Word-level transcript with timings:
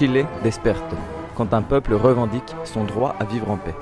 Chile 0.00 0.24
desperto, 0.42 0.96
quand 1.36 1.52
un 1.52 1.60
peuple 1.60 1.92
revendique 1.92 2.56
son 2.64 2.84
droit 2.84 3.14
à 3.20 3.24
vivre 3.26 3.50
en 3.50 3.58
paix. 3.58 3.74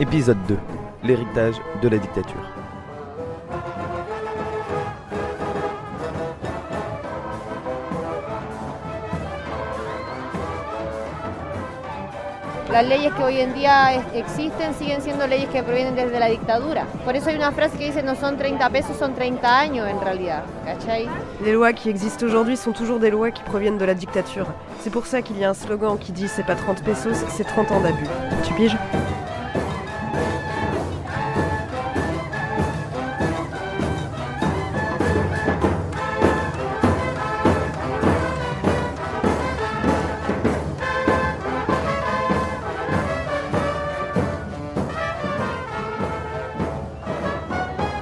Épisode 0.00 0.44
2. 0.48 0.58
L'héritage 1.04 1.54
de 1.80 1.88
la 1.88 1.98
dictature. 1.98 2.57
Las 12.78 12.86
leyes 12.86 13.12
que 13.12 13.24
hoy 13.24 13.40
en 13.40 13.54
día 13.54 13.92
es- 13.92 14.04
existen 14.14 14.72
siguen 14.72 15.02
siendo 15.02 15.26
leyes 15.26 15.48
que 15.48 15.64
provienen 15.64 15.96
desde 15.96 16.20
la 16.20 16.26
dictadura. 16.28 16.84
Por 17.04 17.16
eso 17.16 17.28
hay 17.28 17.34
una 17.34 17.50
frase 17.50 17.76
que 17.76 17.86
dice 17.86 18.04
no 18.04 18.14
son 18.14 18.36
30 18.38 18.70
pesos, 18.70 18.96
son 18.96 19.16
30 19.16 19.58
años 19.58 19.88
en 19.88 20.00
realidad. 20.00 20.44
¿Cachai? 20.64 21.08
Les 21.44 21.52
lois 21.54 21.72
qui 21.72 21.90
existent 21.90 22.24
aujourd'hui 22.24 22.56
sont 22.56 22.70
toujours 22.72 23.00
des 23.00 23.10
lois 23.10 23.32
qui 23.32 23.42
proviennent 23.42 23.78
de 23.78 23.84
la 23.84 23.94
dictature. 23.94 24.46
C'est 24.80 24.90
pour 24.92 25.06
ça 25.06 25.22
qu'il 25.22 25.40
y 25.40 25.44
a 25.44 25.50
un 25.50 25.54
slogan 25.54 25.98
qui 25.98 26.12
dit 26.12 26.28
c'est 26.28 26.46
pas 26.46 26.54
30 26.54 26.84
pesos, 26.84 27.16
c'est 27.30 27.42
30 27.42 27.72
ans 27.72 27.80
d'abus. 27.80 28.06
Tu 28.44 28.54
piges? 28.54 28.76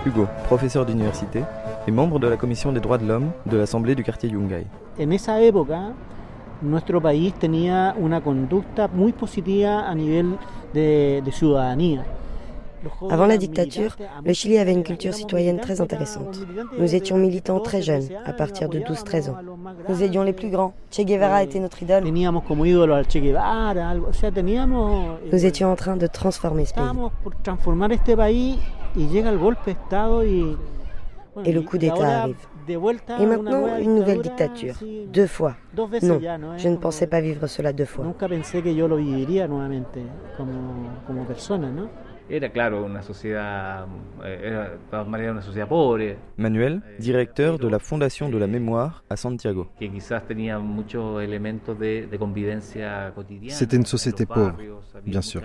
Hugo, 0.07 0.29
professeur 0.45 0.87
d'université 0.87 1.43
et 1.89 1.91
membre 1.91 2.21
de 2.21 2.29
la 2.29 2.37
commission 2.37 2.73
des 2.73 2.79
droits 2.81 2.99
de 2.99 3.07
l'homme 3.07 3.33
de 3.47 3.57
l'Assemblée 3.57 3.97
du 3.97 4.05
quartier 4.05 4.29
Yungay. 4.31 4.65
En 5.01 5.11
esa 5.11 5.41
época, 5.43 5.93
nuestro 6.63 7.01
país 7.01 7.35
tenía 7.35 7.95
una 7.99 8.21
conducta 8.21 8.87
muy 8.89 9.13
positiva 9.13 9.89
a 9.89 9.95
nivel 9.95 10.37
de, 10.73 11.23
de 11.25 11.33
ciudadanía. 11.33 12.05
Avant 13.11 13.27
la 13.27 13.37
dictature, 13.37 13.97
le 14.25 14.33
Chili 14.33 14.59
avait 14.59 14.73
une 14.73 14.85
culture 14.85 15.13
citoyenne 15.15 15.59
très 15.59 15.81
intéressante. 15.81 16.39
Nous 16.79 16.95
étions 16.95 17.17
militants 17.17 17.57
12, 17.59 17.65
très 17.65 17.83
jeunes, 17.83 18.07
13 18.07 18.19
à 18.25 18.33
partir 18.33 18.69
de 18.69 18.79
12-13 18.79 19.31
ans. 19.31 19.37
Nous 19.89 20.03
aidions 20.03 20.23
les 20.23 20.33
plus 20.33 20.51
grands. 20.51 20.75
Che 20.91 21.01
Guevara 21.03 21.43
était 21.43 21.59
notre 21.59 21.83
idole. 21.83 22.05
Nous 22.05 22.25
eh, 25.33 25.47
étions 25.47 25.73
en 25.73 25.77
train 25.77 25.97
de 25.97 26.07
transformer 26.07 26.65
ce 26.65 26.75
pays. 28.15 28.59
Et 31.45 31.53
le 31.53 31.61
coup 31.61 31.77
d'État 31.77 32.23
arrive. 32.23 32.37
Et 32.69 33.27
maintenant, 33.27 33.77
une 33.79 33.97
nouvelle 33.97 34.23
dictature. 34.23 34.75
Deux 35.13 35.27
fois. 35.27 35.55
Non, 35.77 36.19
je 36.57 36.69
ne 36.69 36.77
pensais 36.77 37.07
pas 37.07 37.21
vivre 37.21 37.47
cela 37.47 37.73
deux 37.73 37.85
fois. 37.85 38.07
Era, 42.29 42.49
claro, 42.51 42.85
una 42.85 43.03
sociedad, 43.03 43.87
eh, 44.25 44.41
era 44.43 44.71
de 44.71 44.77
todas 44.91 45.07
maneras 45.07 45.33
una 45.35 45.43
sociedad 45.43 45.69
pobre, 45.69 46.17
Manuel, 46.37 46.83
directeur 46.99 47.57
de 47.57 47.71
la 47.71 47.79
Fondation 47.79 48.29
de 48.31 48.39
la 48.41 48.49
Mémoire 48.49 49.05
à 49.09 49.17
Santiago. 49.17 49.69
que 49.79 49.89
quizás 49.89 50.27
tenía 50.27 50.59
muchos 50.59 51.23
elementos 51.23 51.79
de, 51.79 52.09
de 52.09 52.19
convivencia 52.19 53.13
cotidiana. 53.15 53.55
C'était 53.57 53.77
une 53.77 53.87
société 53.87 54.27
pauvre, 54.27 54.57
bien 55.05 55.23
sûr. 55.23 55.43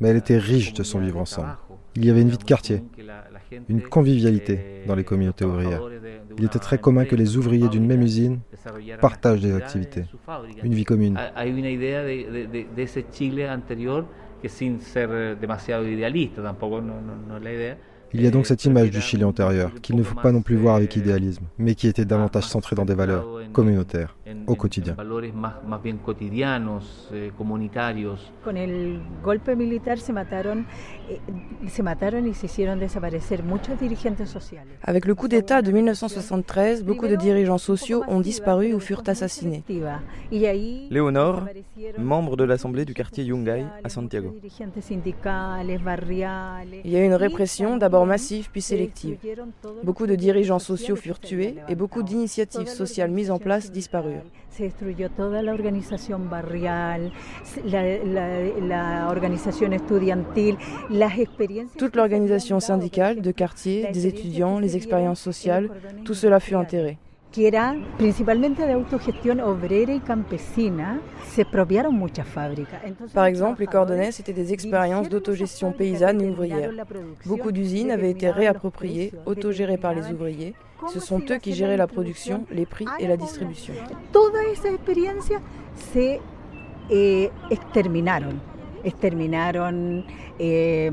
Mais 0.00 0.08
elle 0.10 0.16
était 0.16 0.38
riche 0.38 0.72
de 0.74 0.82
son 0.82 0.98
vivre 0.98 1.20
ensemble. 1.20 1.56
Il 1.94 2.04
y 2.04 2.10
avait 2.10 2.22
une 2.22 2.30
vie 2.30 2.38
de 2.38 2.44
quartier, 2.44 2.82
une 3.68 3.82
convivialité 3.82 4.82
eh, 4.82 4.86
dans 4.88 4.96
les 4.96 5.04
communautés 5.04 5.44
ouvrières. 5.44 5.80
Il 6.38 6.44
était 6.44 6.58
très 6.58 6.78
commun 6.78 7.04
que 7.04 7.14
les 7.16 7.36
ouvriers 7.36 7.68
d'une 7.68 7.86
même 7.86 8.02
usine 8.02 8.40
partagent 9.00 9.40
des 9.42 9.54
activités, 9.54 10.06
une 10.64 10.74
vie 10.74 10.84
commune. 10.84 11.16
Hay- 11.16 11.32
Hay 11.36 11.52
una 11.52 11.70
idea 11.70 12.02
de, 12.02 12.30
de- 12.30 12.46
de- 12.46 12.66
de 12.76 12.82
ese 12.82 13.04
Chile 13.12 13.48
anterior 13.48 14.04
que 14.38 14.48
sin 14.48 14.80
ser 14.80 15.10
eh, 15.12 15.36
demasiado 15.36 15.86
idealista, 15.88 16.42
tampoco 16.42 16.80
no, 16.80 17.00
no- 17.00 17.16
no 17.16 17.36
es 17.38 17.42
la 17.42 17.52
idea. 17.52 17.80
Il 18.14 18.22
y 18.22 18.26
a 18.26 18.30
donc 18.30 18.46
cette 18.46 18.64
image 18.64 18.90
du 18.90 19.00
Chili 19.02 19.22
antérieur, 19.24 19.70
qu'il 19.82 19.94
ne 19.96 20.02
faut 20.02 20.14
pas 20.14 20.32
non 20.32 20.40
plus 20.40 20.56
voir 20.56 20.76
avec 20.76 20.96
idéalisme, 20.96 21.44
mais 21.58 21.74
qui 21.74 21.86
était 21.88 22.06
davantage 22.06 22.44
más 22.44 22.48
centré 22.48 22.74
dans 22.74 22.86
des 22.86 22.94
valeurs 22.94 23.26
communautaires, 23.52 24.16
au 24.46 24.52
en- 24.52 24.54
quotidien. 24.54 24.94
eh, 31.10 31.20
eh. 31.28 31.32
Avec 34.82 35.04
le 35.06 35.14
coup 35.14 35.28
d'État 35.28 35.60
de 35.62 35.70
1973, 35.70 36.84
beaucoup 36.84 37.08
de 37.08 37.16
dirigeants 37.16 37.58
sociaux 37.58 38.04
ont 38.08 38.20
disparu 38.20 38.72
ou 38.72 38.80
furent 38.80 39.02
assassinés. 39.06 39.62
Léonore, 40.90 41.42
membre 41.98 42.36
de 42.36 42.44
l'Assemblée 42.44 42.84
du 42.84 42.94
quartier 42.94 43.24
Yungay 43.24 43.64
à 43.84 43.88
Santiago. 43.88 44.34
Il 46.84 46.90
y 46.90 46.96
a 46.96 47.00
eu 47.00 47.04
une 47.04 47.14
répression, 47.14 47.78
también 47.78 47.97
d'abord 47.98 48.06
massive 48.06 48.48
puis 48.52 48.62
sélective. 48.62 49.18
Beaucoup 49.82 50.06
de 50.06 50.14
dirigeants 50.14 50.60
sociaux 50.60 50.94
furent 50.94 51.18
tués 51.18 51.56
et 51.68 51.74
beaucoup 51.74 52.04
d'initiatives 52.04 52.68
sociales 52.68 53.10
mises 53.10 53.32
en 53.32 53.38
place 53.38 53.72
disparurent. 53.72 54.22
Toute 61.76 61.96
l'organisation 61.96 62.60
syndicale, 62.60 63.20
de 63.20 63.32
quartier, 63.32 63.88
des 63.92 64.06
étudiants, 64.06 64.60
les 64.60 64.76
expériences 64.76 65.20
sociales, 65.20 65.68
tout 66.04 66.14
cela 66.14 66.38
fut 66.38 66.54
enterré. 66.54 66.98
Que 67.38 67.46
era 67.46 67.76
principalmente 67.96 68.66
de 68.66 68.72
autogestión 68.72 69.38
obrera 69.38 69.94
y 69.94 70.00
campesina, 70.00 70.98
se 71.24 71.42
expropiaron 71.42 71.94
muchas 71.94 72.26
fábricas. 72.26 72.80
Par 73.14 73.26
exemple, 73.26 73.60
les 73.60 73.68
cordonnais, 73.68 74.10
c'était 74.10 74.32
des 74.32 74.52
expériences 74.52 75.08
d'autogestion 75.08 75.70
paysanne 75.70 76.20
et 76.20 76.30
ouvrière. 76.30 76.72
Beaucoup 77.26 77.52
d'usines 77.52 77.92
avaient 77.92 78.10
été 78.10 78.28
réappropriées, 78.32 79.12
autogérées 79.24 79.78
par 79.78 79.94
les 79.94 80.10
ouvriers. 80.10 80.54
Ce 80.92 80.98
sont 80.98 81.20
eux 81.30 81.38
qui 81.38 81.52
géraient 81.52 81.76
la 81.76 81.86
production, 81.86 82.44
les 82.50 82.66
prix 82.66 82.86
et 82.98 83.06
la 83.06 83.16
distribution. 83.16 83.74
Toda 84.10 84.42
esa 84.52 84.70
experiencia 84.70 85.40
se 85.92 86.18
eh, 86.90 87.30
exterminaron, 87.50 88.34
exterminaron 88.82 90.02
eh, 90.40 90.90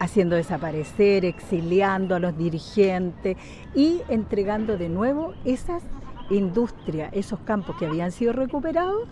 haciendo 0.00 0.34
desaparecer, 0.34 1.24
exiliando 1.24 2.16
a 2.16 2.18
los 2.18 2.36
dirigentes 2.36 3.36
y 3.74 4.00
entregando 4.08 4.76
de 4.76 4.88
nuevo 4.88 5.34
esas 5.44 5.82
industrias, 6.30 7.12
esos 7.12 7.38
campos 7.40 7.76
que 7.78 7.86
habían 7.86 8.10
sido 8.10 8.32
recuperados 8.32 9.06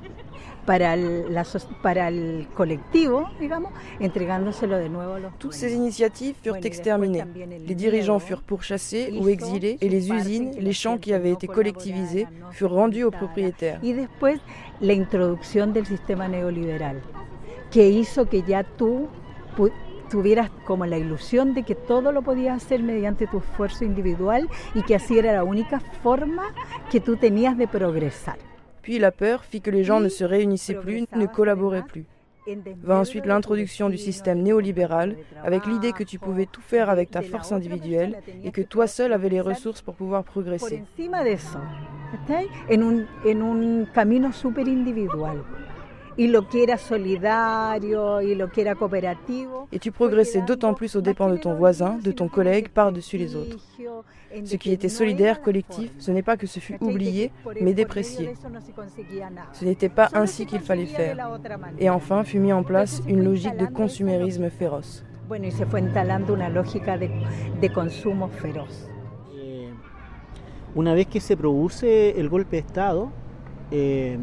para 0.65 0.95
el, 0.95 1.33
la 1.33 1.47
para 1.83 2.09
el 2.09 2.47
colectivo, 2.55 3.29
digamos, 3.41 3.73
entregándoselo 4.01 4.77
de 4.77 4.89
nuevo 4.89 5.15
a 5.15 5.19
los 5.19 5.39
Toutes 5.39 5.55
ces 5.55 5.73
initiatives 5.73 6.37
furent 6.43 6.65
exterminées. 6.65 7.25
Les 7.67 7.75
dirigeants 7.75 8.21
furent 8.21 8.43
pourchassés 8.43 9.11
ou 9.19 9.29
exilés 9.29 9.79
et 9.81 9.89
les 9.89 10.11
usines, 10.11 10.55
que 10.55 10.61
les 10.61 10.73
champs 10.73 10.99
qui 10.99 11.13
avaient 11.13 11.33
été 11.33 11.47
collectivisés 11.47 12.27
furent 12.53 12.73
rendus 12.73 13.05
aux 13.05 13.11
propriétaires. 13.11 13.81
Y 13.83 13.95
después 13.95 14.41
la 14.81 14.93
introducción 14.93 15.73
del 15.73 15.87
sistema 15.87 16.29
neoliberal, 16.29 17.01
que 17.71 17.89
hizo 17.89 18.29
que 18.29 18.43
ya 18.43 18.63
tú 18.63 19.09
tuvieras 20.09 20.51
como 20.67 20.87
la 20.87 20.99
ilusión 20.99 21.55
de 21.55 21.63
que 21.63 21.75
todo 21.75 22.13
lo 22.13 22.23
podías 22.23 22.63
hacer 22.63 22.83
mediante 22.83 23.27
tu 23.27 23.39
esfuerzo 23.39 23.85
individual 23.85 24.49
y 24.75 24.83
que 24.83 24.95
así 24.95 25.19
era 25.19 25.33
la 25.33 25.45
única 25.45 25.81
forma 25.81 26.45
que 26.91 27.01
tú 27.01 27.17
tenías 27.17 27.57
de 27.57 27.69
progresar. 27.69 28.39
Puis 28.83 28.99
la 28.99 29.11
peur 29.11 29.45
fit 29.45 29.61
que 29.61 29.71
les 29.71 29.85
gens 29.85 30.01
ne 30.01 30.09
se 30.09 30.25
réunissaient 30.25 30.81
plus, 30.81 31.07
ne 31.15 31.27
collaboraient 31.27 31.83
plus. 31.83 32.07
Va 32.83 32.99
ensuite 32.99 33.27
l'introduction 33.27 33.91
du 33.91 33.99
système 33.99 34.43
néolibéral, 34.43 35.17
avec 35.45 35.67
l'idée 35.67 35.93
que 35.93 36.05
tu 36.05 36.19
pouvais 36.19 36.47
tout 36.47 36.63
faire 36.63 36.89
avec 36.89 37.11
ta 37.11 37.21
force 37.21 37.53
individuelle 37.53 38.23
et 38.43 38.51
que 38.51 38.63
toi 38.63 38.87
seul 38.87 39.13
avais 39.13 39.29
les 39.29 39.43
ressources 39.43 39.83
pour 39.83 39.95
pouvoir 39.95 40.25
progresser. 40.25 40.83
en 42.71 43.43
un, 43.43 43.85
camino 43.93 44.33
súper 44.33 44.67
individual. 44.67 45.45
Y 46.19 46.27
lo 46.27 46.49
que 46.49 46.65
era 46.65 46.77
solidario 46.77 48.21
y 48.21 48.35
lo 48.35 48.51
que 48.51 48.61
era 48.63 48.75
cooperativo. 48.75 49.69
Et 49.71 49.79
tu 49.79 49.93
progressais 49.93 50.43
d'autant 50.43 50.75
plus 50.75 50.97
aux 50.97 51.01
dépens 51.01 51.31
de 51.31 51.37
ton 51.37 51.55
voisin, 51.55 51.99
de 52.03 52.11
ton 52.11 52.27
collègue, 52.29 52.69
par-dessus 52.71 53.19
les 53.19 53.37
autres. 53.37 53.57
Ce 54.45 54.57
qui 54.57 54.73
était 54.73 54.89
solidaire, 54.89 55.41
collectif, 55.41 55.93
ce 55.99 56.11
n'est 56.11 56.25
pas 56.25 56.37
que 56.37 56.49
ce 56.49 56.59
fut 56.59 56.77
oublié, 56.81 57.31
mais 57.61 57.73
déprécié. 57.73 58.35
Ce 59.53 59.65
n'était 59.65 59.89
pas 59.89 60.09
ainsi 60.13 60.45
qu'il 60.45 60.61
fallait 60.61 60.87
faire. 60.87 61.17
Et 61.79 61.89
enfin 61.89 62.25
fut 62.25 62.41
mis 62.41 62.53
en 62.53 62.65
place 62.65 63.01
une 63.07 63.23
logique 63.23 63.57
de 63.57 63.67
consumérisme 63.67 64.51
féroce. 64.51 65.05
Bueno, 65.29 65.47
y 65.47 65.53
se 65.53 65.67
fue 65.67 65.81
instalando 65.81 66.33
una 66.33 66.49
lógica 66.49 66.97
de, 66.97 67.11
de 67.61 67.69
consumo 67.71 68.29
feroz. 68.29 68.89
Eh, 69.37 69.69
una 70.75 70.95
vez 70.95 71.07
que 71.07 71.21
se 71.21 71.37
produce 71.37 72.19
el 72.19 72.31
golpe 72.31 72.57
de 72.57 72.67
Estado, 72.67 73.11
eh, 73.71 74.19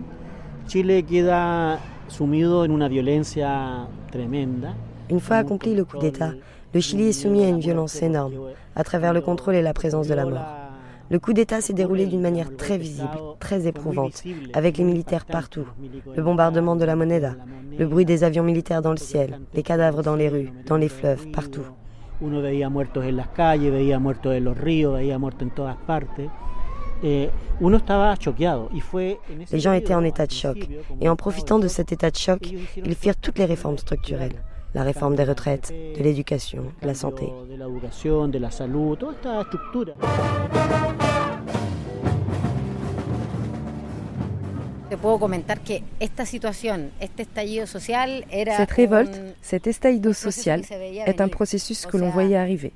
Chile 0.67 1.03
queda 1.03 1.79
sumido 2.07 2.63
en 2.65 2.71
una 2.71 2.87
violencia 2.87 3.87
tremenda. 4.11 4.73
Une 5.09 5.19
fois 5.19 5.37
accompli 5.37 5.75
le 5.75 5.85
coup 5.85 5.99
d'État, 5.99 6.33
le 6.73 6.79
Chili 6.79 7.09
est 7.09 7.11
soumis 7.11 7.43
à 7.43 7.49
une 7.49 7.59
violence 7.59 8.01
énorme, 8.01 8.33
à 8.75 8.83
travers 8.83 9.13
le 9.13 9.21
contrôle 9.21 9.55
et 9.55 9.61
la 9.61 9.73
présence 9.73 10.07
de 10.07 10.15
la 10.15 10.25
mort. 10.25 10.45
Le 11.11 11.19
coup 11.19 11.33
d'État 11.33 11.61
s'est 11.61 11.73
déroulé 11.73 12.07
d'une 12.07 12.21
manière 12.21 12.57
très 12.57 12.79
visible, 12.79 13.19
très 13.39 13.67
éprouvante, 13.67 14.23
avec 14.53 14.79
les 14.79 14.83
militaires 14.83 15.25
partout. 15.25 15.67
Le 16.15 16.23
bombardement 16.23 16.75
de 16.75 16.83
la 16.83 16.95
Moneda, 16.95 17.35
le 17.77 17.85
bruit 17.85 18.05
des 18.05 18.23
avions 18.23 18.43
militaires 18.43 18.81
dans 18.81 18.91
le 18.91 18.97
ciel, 18.97 19.39
les 19.53 19.61
cadavres 19.61 20.01
dans 20.01 20.15
les 20.15 20.29
rues, 20.29 20.51
dans 20.65 20.77
les 20.77 20.89
fleuves, 20.89 21.27
partout. 21.27 21.61
Eh, 27.03 27.29
uno 27.59 27.77
estaba 27.77 28.15
choqueado 28.17 28.69
y 28.73 28.81
fue 28.81 29.19
en 29.29 29.41
ese 29.41 29.53
Les 29.53 29.59
gens 29.59 29.73
étaient 29.73 29.93
en 29.93 30.03
état 30.03 30.25
de 30.25 30.31
choc. 30.31 30.57
Et 31.01 31.09
en 31.09 31.15
profitant 31.15 31.59
de 31.59 31.67
cet 31.67 31.91
état 31.91 32.09
de 32.09 32.15
choc, 32.15 32.39
ils 32.77 32.95
firent 32.95 33.17
toutes 33.17 33.37
les 33.37 33.45
réformes 33.45 33.77
structurelles. 33.77 34.41
La 34.73 34.83
réforme 34.83 35.15
des 35.15 35.23
retraites, 35.23 35.71
de 35.71 36.03
l'éducation, 36.03 36.63
de 36.81 36.87
la 36.87 36.93
santé. 36.93 37.31
Cette 48.57 48.71
révolte, 48.71 49.21
cet 49.41 49.67
estallido 49.67 50.13
social, 50.13 50.61
est 51.05 51.21
un 51.21 51.27
processus 51.27 51.85
que 51.85 51.97
l'on 51.97 52.09
voyait 52.09 52.37
arriver. 52.37 52.73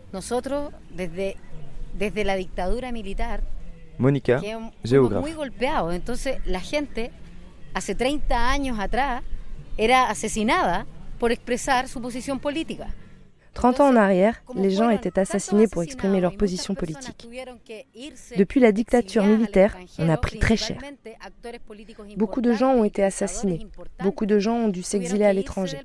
Nosotros 4.00 4.24
desde 4.24 4.40
desde 4.40 4.40
la 4.40 4.40
dictadura 4.40 4.40
militar 4.40 4.40
Monica, 4.40 4.40
que 4.40 4.52
fuimos 4.52 4.74
géographe. 4.84 5.22
muy 5.22 5.34
golpeados, 5.34 5.94
entonces 5.94 6.38
la 6.46 6.62
gente 6.62 7.12
hace 7.74 7.96
30 7.96 8.52
años 8.52 8.80
atrás 8.80 9.24
era 9.78 10.10
asesinada 10.10 10.86
por 11.20 11.32
expresar 11.32 11.88
su 11.88 12.02
posición 12.02 12.40
política. 12.40 12.94
30 13.54 13.82
ans 13.82 13.90
en 13.90 13.96
arrière, 13.96 14.42
les 14.56 14.72
gens 14.72 14.90
étaient 14.90 15.20
assassinés 15.20 15.68
pour 15.68 15.84
exprimer 15.84 16.22
leur 16.22 16.38
position 16.38 16.76
politique. 16.76 17.28
Depuis 18.38 18.60
la 18.60 18.72
dictature 18.72 19.26
militaire, 19.26 19.78
on 19.98 20.10
a 20.10 20.18
pris 20.18 20.40
très 20.40 20.56
cher. 20.56 20.78
Beaucoup 22.16 22.42
de 22.42 22.54
gens 22.54 22.74
ont 22.74 22.84
été 22.84 23.04
assassinés. 23.04 23.68
Beaucoup 24.02 24.26
de 24.26 24.40
gens 24.40 24.56
ont 24.56 24.68
dû 24.70 24.84
s'exiler 24.84 25.26
à 25.26 25.34
l'étranger. 25.34 25.80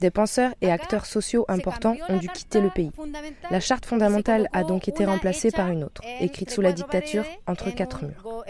Des 0.00 0.10
penseurs 0.10 0.54
et 0.60 0.70
acteurs 0.70 1.06
sociaux 1.06 1.44
importants 1.48 1.96
ont 2.08 2.18
dû 2.18 2.28
quitter 2.28 2.60
le 2.60 2.70
pays. 2.70 2.92
La 3.50 3.60
charte 3.60 3.86
fondamentale 3.86 4.48
a 4.52 4.64
donc 4.64 4.88
été 4.88 5.04
remplacée 5.04 5.50
par 5.50 5.70
une 5.70 5.84
autre, 5.84 6.02
écrite 6.20 6.50
sous 6.50 6.60
la 6.60 6.72
dictature 6.72 7.24
entre 7.46 7.70
quatre 7.70 8.04
murs. 8.04 8.44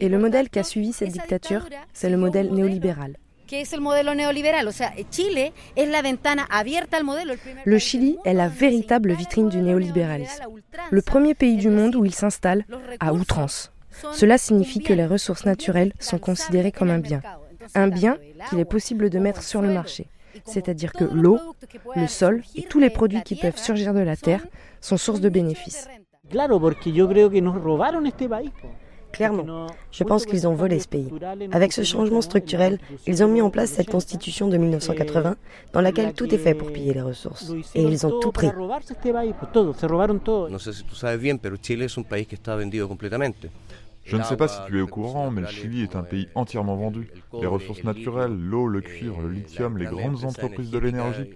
Et 0.00 0.08
le 0.08 0.18
modèle 0.18 0.50
qu'a 0.50 0.64
suivi 0.64 0.92
cette 0.92 1.12
dictature, 1.12 1.68
c'est 1.92 2.10
le 2.10 2.16
modèle 2.16 2.52
néolibéral. 2.52 3.16
Que 3.46 3.60
es 3.60 3.72
el 3.72 3.80
modelo 3.80 4.14
neoliberal. 4.14 4.66
O 4.68 4.72
sea, 4.72 4.92
Chile 5.10 5.52
es 5.76 5.88
la 5.88 6.02
ventana 6.02 6.46
abierta 6.50 6.96
al 6.96 7.04
modelo. 7.04 7.32
el 7.32 7.38
primer 7.38 7.62
Le 7.64 7.78
Chili 7.78 8.18
est 8.24 8.34
la 8.34 8.48
véritable 8.48 9.12
vitrine 9.14 9.48
du 9.48 9.58
néolibéralisme. 9.58 10.44
Le 10.90 11.02
premier 11.02 11.34
pays 11.34 11.56
du 11.56 11.68
monde 11.68 11.96
où 11.96 12.04
il 12.04 12.14
s'installe 12.14 12.64
à 13.00 13.12
outrance. 13.12 13.72
Cela 14.12 14.38
signifie 14.38 14.80
que 14.80 14.92
les 14.92 15.06
ressources 15.06 15.46
naturelles 15.46 15.92
sont 16.00 16.18
considérées 16.18 16.72
comme 16.72 16.90
un 16.90 16.98
bien. 16.98 17.22
Un 17.74 17.88
bien 17.88 18.18
qu'il 18.48 18.58
est 18.58 18.64
possible 18.64 19.10
de 19.10 19.18
mettre 19.18 19.42
sur 19.42 19.62
le 19.62 19.72
marché. 19.72 20.08
C'est-à-dire 20.44 20.92
que 20.92 21.04
l'eau, 21.04 21.38
le 21.94 22.06
sol 22.08 22.42
et 22.56 22.62
tous 22.62 22.80
les 22.80 22.90
produits 22.90 23.22
qui 23.22 23.36
peuvent 23.36 23.56
surgir 23.56 23.94
de 23.94 24.00
la 24.00 24.16
terre 24.16 24.44
sont 24.80 24.96
source 24.96 25.20
de 25.20 25.28
bénéfices. 25.28 25.88
Claro, 26.30 26.58
porque 26.58 26.90
yo 26.90 27.06
creo 27.08 27.30
que 27.30 27.40
nos 27.40 27.52
robaron 27.52 28.06
este 28.06 28.28
país. 28.28 28.50
Clairement, 29.14 29.68
je 29.92 30.02
pense 30.02 30.26
qu'ils 30.26 30.48
ont 30.48 30.54
volé 30.54 30.80
ce 30.80 30.88
pays. 30.88 31.08
Avec 31.52 31.72
ce 31.72 31.84
changement 31.84 32.20
structurel, 32.20 32.80
ils 33.06 33.22
ont 33.22 33.28
mis 33.28 33.40
en 33.40 33.48
place 33.48 33.70
cette 33.70 33.88
constitution 33.88 34.48
de 34.48 34.56
1980 34.56 35.36
dans 35.72 35.80
laquelle 35.80 36.12
tout 36.14 36.34
est 36.34 36.38
fait 36.38 36.54
pour 36.54 36.72
piller 36.72 36.94
les 36.94 37.00
ressources. 37.00 37.52
Et 37.76 37.82
ils 37.82 38.04
ont 38.06 38.18
tout 38.18 38.32
pris. 38.32 38.50
Je 44.04 44.16
ne 44.16 44.22
sais 44.22 44.36
pas 44.36 44.48
si 44.48 44.58
tu 44.66 44.78
es 44.78 44.82
au 44.82 44.86
courant, 44.88 45.30
mais 45.30 45.42
le 45.42 45.46
Chili 45.46 45.82
est 45.82 45.94
un 45.94 46.02
pays 46.02 46.28
entièrement 46.34 46.76
vendu. 46.76 47.08
Les 47.40 47.46
ressources 47.46 47.84
naturelles, 47.84 48.36
l'eau, 48.36 48.66
le 48.66 48.80
cuivre, 48.80 49.22
le 49.22 49.30
lithium, 49.30 49.78
les 49.78 49.86
grandes 49.86 50.24
entreprises 50.24 50.70
de 50.70 50.78
l'énergie, 50.78 51.30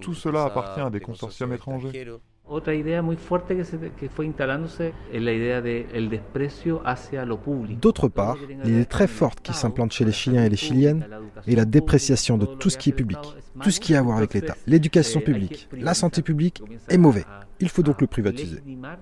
tout 0.00 0.14
cela 0.14 0.44
appartient 0.44 0.80
à 0.80 0.90
des 0.90 1.00
consortiums 1.00 1.52
étrangers. 1.52 2.06
Otra 2.46 2.74
idea 2.74 3.00
muy 3.00 3.16
fuerte 3.16 3.56
que, 3.56 3.64
se, 3.64 3.78
que 3.98 4.10
fue 4.10 4.26
instalándose 4.26 4.92
es 5.10 5.22
la 5.22 5.32
idea 5.32 5.62
del 5.62 6.10
desprecio 6.10 6.82
hacia 6.84 7.24
lo 7.24 7.40
público. 7.40 7.80
D'autre 7.80 8.08
part, 8.08 8.36
l'idée 8.64 8.84
très 8.84 9.06
forte 9.06 9.40
qui 9.40 9.54
s'implante 9.54 9.92
chez 9.92 10.04
les 10.04 10.12
Chiliens 10.12 10.44
et 10.44 10.50
les 10.50 10.56
Chiliennes 10.56 11.06
est 11.46 11.56
la 11.56 11.64
dépréciation 11.64 12.36
de 12.36 12.44
tout 12.44 12.68
ce 12.68 12.76
qui 12.76 12.90
est 12.90 12.92
public, 12.92 13.18
tout 13.62 13.70
ce 13.70 13.80
qui 13.80 13.94
a 13.94 14.00
à 14.00 14.02
voir 14.02 14.18
avec 14.18 14.34
l'État. 14.34 14.56
L'éducation 14.66 15.20
publique, 15.20 15.70
la 15.72 15.94
santé 15.94 16.20
publique 16.20 16.62
est 16.90 16.98
mauvais. 16.98 17.24
Il 17.60 17.70
faut 17.70 17.82
donc 17.82 18.02
le 18.02 18.06
privatiser. 18.06 18.58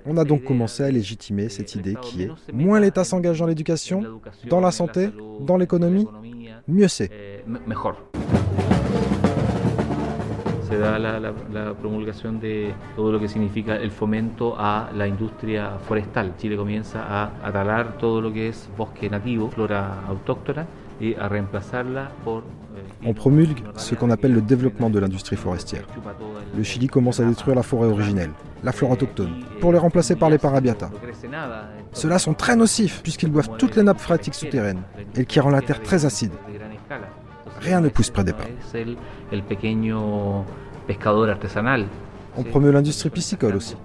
On 0.06 0.16
a 0.18 0.24
donc 0.24 0.44
commencé 0.44 0.84
à 0.84 0.90
légitimer 0.92 1.48
cette 1.48 1.74
idée 1.74 1.96
qui 2.00 2.22
est 2.22 2.30
moins 2.52 2.78
l'État 2.78 3.02
s'engage 3.02 3.40
dans 3.40 3.46
l'éducation, 3.46 4.20
dans 4.48 4.60
la 4.60 4.70
santé, 4.70 5.08
dans 5.40 5.56
l'économie, 5.56 6.06
mieux 6.68 6.88
c'est. 6.88 7.10
Eh, 10.72 10.78
me- 10.78 10.78
mejor. 10.78 10.86
Se 10.86 10.92
da 10.92 10.98
la, 10.98 11.20
la- 11.20 11.64
la 11.66 11.74
promulgación 11.74 12.40
de 12.40 12.72
todo 12.96 13.12
lo 13.12 13.20
que 13.20 13.28
significa 13.28 13.76
el 13.76 13.90
fomento 13.90 14.54
a 14.58 14.90
la 14.94 15.06
industria 15.06 15.78
forestal. 15.86 16.34
Chile 16.38 16.56
comienza 16.56 17.02
a, 17.02 17.30
a 17.44 17.52
talar 17.52 17.98
todo 17.98 18.20
lo 18.20 18.32
que 18.32 18.48
es 18.48 18.68
bosque 18.76 19.08
nativo, 19.10 19.48
flora 19.50 20.02
autóctona, 20.08 20.66
y 21.00 21.14
a 21.14 21.28
reemplazarla 21.28 22.10
por... 22.24 22.42
eh, 23.02 23.08
On 23.08 23.12
promulgue 23.14 23.62
ce 23.76 23.94
qu'on 23.96 24.10
appelle 24.10 24.32
le 24.34 24.40
développement 24.42 24.88
de 24.90 25.00
l'industrie 25.00 25.36
forestière. 25.36 25.84
Le 26.56 26.62
Chili 26.62 26.86
commence 26.86 27.18
à 27.18 27.24
détruire 27.24 27.56
la 27.56 27.62
forêt 27.64 27.88
originelle, 27.88 28.30
la 28.62 28.70
flore 28.72 28.92
autochtone, 28.92 29.44
pour 29.60 29.72
les 29.72 29.78
remplacer 29.78 30.14
par 30.14 30.30
les 30.30 30.38
parabiata. 30.38 30.90
Ceux-là 31.92 32.18
sont 32.20 32.34
très 32.34 32.54
nocifs 32.54 33.00
puisqu'ils 33.02 33.30
boivent 33.32 33.50
toutes 33.58 33.74
les 33.74 33.82
nappes 33.82 33.98
phréatiques 34.00 34.34
souterraines 34.34 34.82
et 35.16 35.24
qui 35.24 35.40
rend 35.40 35.50
la 35.50 35.60
terre 35.62 35.82
très 35.82 36.04
acide. 36.04 36.32
Rien 37.60 37.80
ne 37.80 37.88
pousse 37.88 38.10
près 38.10 38.24
des 38.24 38.32
pas. 38.32 38.44
Pescador 40.86 41.28
artesanal. 41.28 41.86
On 42.36 42.42
promeut 42.42 42.70
l'industrie 42.70 43.10
piscicole 43.10 43.56
aussi, 43.56 43.76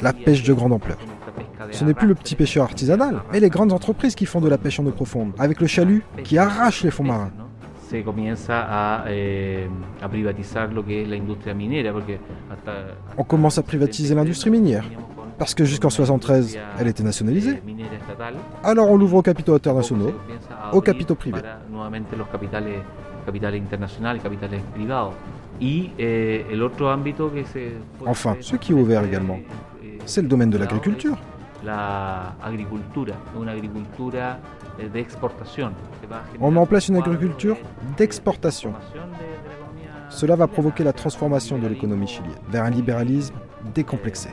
la 0.00 0.12
pêche 0.12 0.42
de 0.42 0.52
grande 0.54 0.72
ampleur. 0.72 0.96
Ce 1.70 1.84
n'est 1.84 1.94
plus 1.94 2.08
le 2.08 2.14
petit 2.14 2.34
pêcheur 2.34 2.64
artisanal, 2.64 3.22
mais 3.30 3.40
les 3.40 3.50
grandes 3.50 3.72
entreprises 3.72 4.14
qui 4.14 4.26
font 4.26 4.40
de 4.40 4.48
la 4.48 4.58
pêche 4.58 4.80
en 4.80 4.86
eau 4.86 4.90
profonde, 4.90 5.32
avec 5.38 5.60
le 5.60 5.66
chalut 5.66 6.02
qui 6.24 6.38
arrache 6.38 6.82
les 6.82 6.90
fonds 6.90 7.04
marins. 7.04 7.30
eh, 9.08 9.68
On 13.18 13.24
commence 13.24 13.58
à 13.58 13.62
privatiser 13.62 14.14
l'industrie 14.14 14.50
minière, 14.50 14.84
parce 15.38 15.54
que 15.54 15.64
jusqu'en 15.64 15.90
73, 15.90 16.58
elle 16.78 16.88
était 16.88 17.02
nationalisée. 17.02 17.60
estatal 18.00 18.34
Alors 18.62 18.90
on 18.90 18.96
l'ouvre 18.96 19.18
aux 19.18 19.22
capitaux 19.22 19.54
internationaux, 19.54 20.12
aux 20.72 20.80
capitaux 20.80 21.14
privés. 21.14 21.42
Eh, 25.98 26.44
Enfin, 28.06 28.36
ce 28.40 28.56
qui 28.56 28.72
est 28.72 28.74
ouvert 28.74 29.04
également, 29.04 29.38
c'est 30.04 30.22
le 30.22 30.28
domaine 30.28 30.50
de 30.50 30.58
l'agriculture. 30.58 31.16
eh, 36.34 36.38
On 36.40 36.50
met 36.50 36.60
en 36.60 36.66
place 36.66 36.88
une 36.88 36.96
agriculture 36.96 37.56
d'exportation. 37.96 38.72
Cela 40.10 40.36
va 40.36 40.46
provoquer 40.46 40.84
la 40.84 40.92
transformation 40.92 41.58
de 41.58 41.66
l'économie 41.66 42.06
chilienne 42.06 42.38
vers 42.48 42.64
un 42.64 42.70
libéralisme 42.70 43.34
décomplexé. 43.74 44.28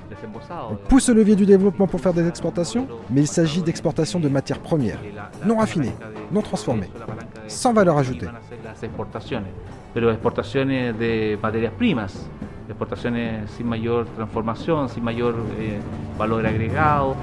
On 0.69 0.75
pousse 0.75 1.07
le 1.09 1.15
levier 1.15 1.35
du 1.35 1.45
développement 1.45 1.87
pour 1.87 2.01
faire 2.01 2.13
des 2.13 2.27
exportations, 2.27 2.87
mais 3.09 3.21
il 3.21 3.27
s'agit 3.27 3.61
d'exportation 3.61 4.19
de 4.19 4.27
matières 4.27 4.59
premières, 4.59 4.99
non 5.45 5.57
raffinées, 5.57 5.93
non 6.31 6.41
transformées, 6.41 6.89
sans 7.47 7.71
valeur 7.73 7.97
ajoutée. 7.97 8.27
Pero 9.93 10.11
exportaciones 10.11 10.97
de 10.97 11.37
materias 11.41 11.73
primas, 11.73 12.29
exportaciones 12.67 13.51
sin 13.51 13.67
mayor 13.67 14.05
transformación, 14.15 14.89
sin 14.89 15.03
mayor 15.03 15.35
eh, 15.57 15.79
valor 16.17 16.45
agregado. 16.45 17.15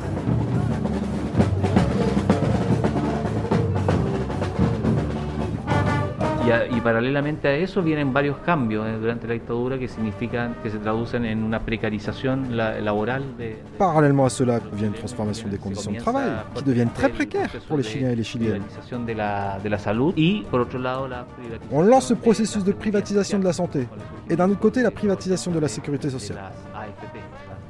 Y, 6.48 6.50
a- 6.52 6.66
y 6.66 6.80
paralelamente 6.80 7.46
a 7.48 7.54
eso 7.54 7.82
vienen 7.82 8.12
varios 8.12 8.36
cambios 8.38 8.86
eh, 8.86 8.96
durante 8.98 9.26
la 9.26 9.34
dictadura 9.34 9.78
que 9.78 9.86
significan, 9.88 10.54
que 10.62 10.70
se 10.70 10.78
traducen 10.78 11.24
en 11.24 11.42
una 11.44 11.60
precarización 11.60 12.56
la- 12.56 12.80
laboral 12.80 13.22
de, 13.36 13.56
Parallèlement 13.78 14.24
à 14.26 14.30
cela 14.30 14.60
vient 14.72 14.88
une 14.88 14.94
transformation 14.94 15.48
des 15.48 15.58
conditions 15.58 15.92
de 15.92 15.98
travail, 15.98 16.30
qui 16.54 16.62
deviennent 16.64 16.90
très 16.92 17.08
précaires 17.10 17.50
pour 17.68 17.76
les 17.76 17.82
Chiliens 17.82 18.10
et 18.10 18.16
les 18.16 18.24
Chiliennes. 18.24 18.62
privatización 18.62 19.06
de 19.06 19.14
la, 19.14 19.58
de 19.62 19.68
la 19.68 19.78
salud 19.78 20.12
y 20.16 20.42
por 20.50 20.60
otro 20.60 20.78
lado 20.78 21.06
la 21.08 21.24
privatización 21.26 21.68
On 21.78 21.82
lance 21.86 22.08
ce 22.08 22.14
processus 22.14 22.64
de 22.64 22.72
privatisation 22.72 23.38
de 23.38 23.44
la 23.44 23.52
santé, 23.52 23.86
et 24.28 24.36
d'un 24.36 24.50
autre 24.50 24.60
côté 24.60 24.82
la 24.82 24.90
privatisation 24.90 25.50
de 25.52 25.60
la 25.60 25.68
sécurité 25.68 26.08
sociale. 26.10 26.38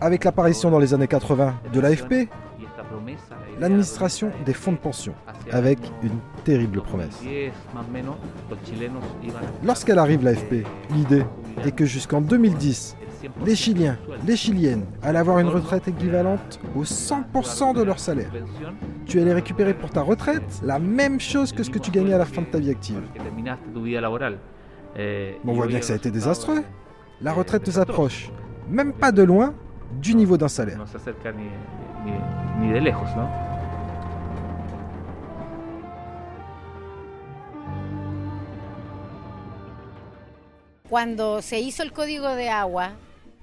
Avec 0.00 0.24
l'apparition 0.24 0.70
dans 0.70 0.78
les 0.78 0.94
années 0.94 1.08
80 1.08 1.54
de 1.72 1.80
l'AFP, 1.80 2.28
l'administration 3.60 4.30
des 4.44 4.52
fonds 4.54 4.72
de 4.72 4.78
pension, 4.78 5.14
avec 5.50 5.78
une 6.02 6.18
terrible 6.44 6.80
promesse. 6.80 7.20
10 7.20 7.52
más 7.74 7.84
o 7.86 7.92
menos 7.92 8.16
los 8.50 8.58
chilenos 8.64 9.04
iban 9.22 9.38
a 9.38 9.66
Lorsqu'elle 9.66 9.98
arrive 9.98 10.24
l'AFP, 10.24 10.66
l'idée 10.94 11.24
est 11.64 11.72
que 11.72 11.84
jusqu'en 11.84 12.20
2010, 12.20 12.96
les 13.44 13.56
Chiliens, 13.56 13.98
les 14.26 14.36
Chiliennes 14.36 14.84
allaient 15.02 15.18
avoir 15.18 15.38
une 15.40 15.48
retraite 15.48 15.88
équivalente 15.88 16.60
au 16.76 16.84
100% 16.84 17.74
de 17.74 17.82
leur 17.82 17.98
salaire. 17.98 18.30
Tu 19.06 19.20
allais 19.20 19.34
récupérer 19.34 19.74
pour 19.74 19.90
ta 19.90 20.02
retraite 20.02 20.60
la 20.62 20.78
même 20.78 21.18
chose 21.18 21.52
que 21.52 21.62
ce 21.62 21.70
que 21.70 21.78
tu 21.78 21.90
gagnais 21.90 22.14
à 22.14 22.18
la 22.18 22.26
fin 22.26 22.42
de 22.42 22.46
ta 22.46 22.58
vie 22.58 22.70
active. 22.70 23.00
on 25.44 25.52
voit 25.52 25.66
bien 25.66 25.80
que 25.80 25.84
ça 25.84 25.94
a 25.94 25.96
été 25.96 26.10
désastreux. 26.10 26.62
La 27.20 27.32
retraite 27.32 27.66
nous 27.66 27.78
approche, 27.80 28.30
même 28.70 28.92
pas 28.92 29.10
de 29.10 29.22
loin, 29.22 29.54
du 29.92 30.14
niveau 30.14 30.36
d'un 30.36 30.48
salaire. 30.48 30.78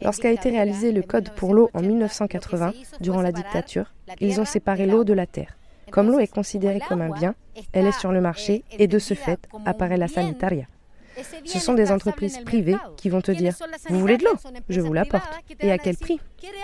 Lorsqu'a 0.01 0.31
été 0.31 0.49
réalisé 0.49 0.91
le 0.91 1.01
Code 1.03 1.29
pour 1.35 1.53
l'eau 1.53 1.69
en 1.73 1.81
1980, 1.81 2.73
durant 2.99 3.21
la 3.21 3.31
dictature, 3.31 3.93
ils 4.19 4.41
ont 4.41 4.45
séparé 4.45 4.87
l'eau 4.87 5.03
de 5.03 5.13
la 5.13 5.25
terre. 5.25 5.57
Comme 5.91 6.09
l'eau 6.09 6.19
est 6.19 6.27
considérée 6.31 6.81
comme 6.87 7.01
un 7.01 7.09
bien, 7.09 7.35
elle 7.71 7.85
est 7.85 7.99
sur 7.99 8.11
le 8.11 8.19
marché 8.19 8.63
et 8.71 8.87
de 8.87 8.99
ce 8.99 9.13
fait 9.13 9.39
apparaît 9.65 9.97
la 9.97 10.07
sanitaria. 10.07 10.65
Ce 11.45 11.60
sont 11.60 11.74
des 11.74 11.91
entreprises 11.91 12.39
privées 12.45 12.75
qui 12.98 13.10
vont 13.10 13.22
te 13.22 13.31
dire 13.31 13.53
Vous 13.89 14.00
voulez 14.00 14.17
de 14.17 14.25
l'eau 14.25 14.36
Je 14.69 14.81
vous 14.81 14.93
l'apporte. 14.93 15.29
Et 15.60 15.72
à 15.72 15.77
quel 15.77 15.98
prix 15.98 16.19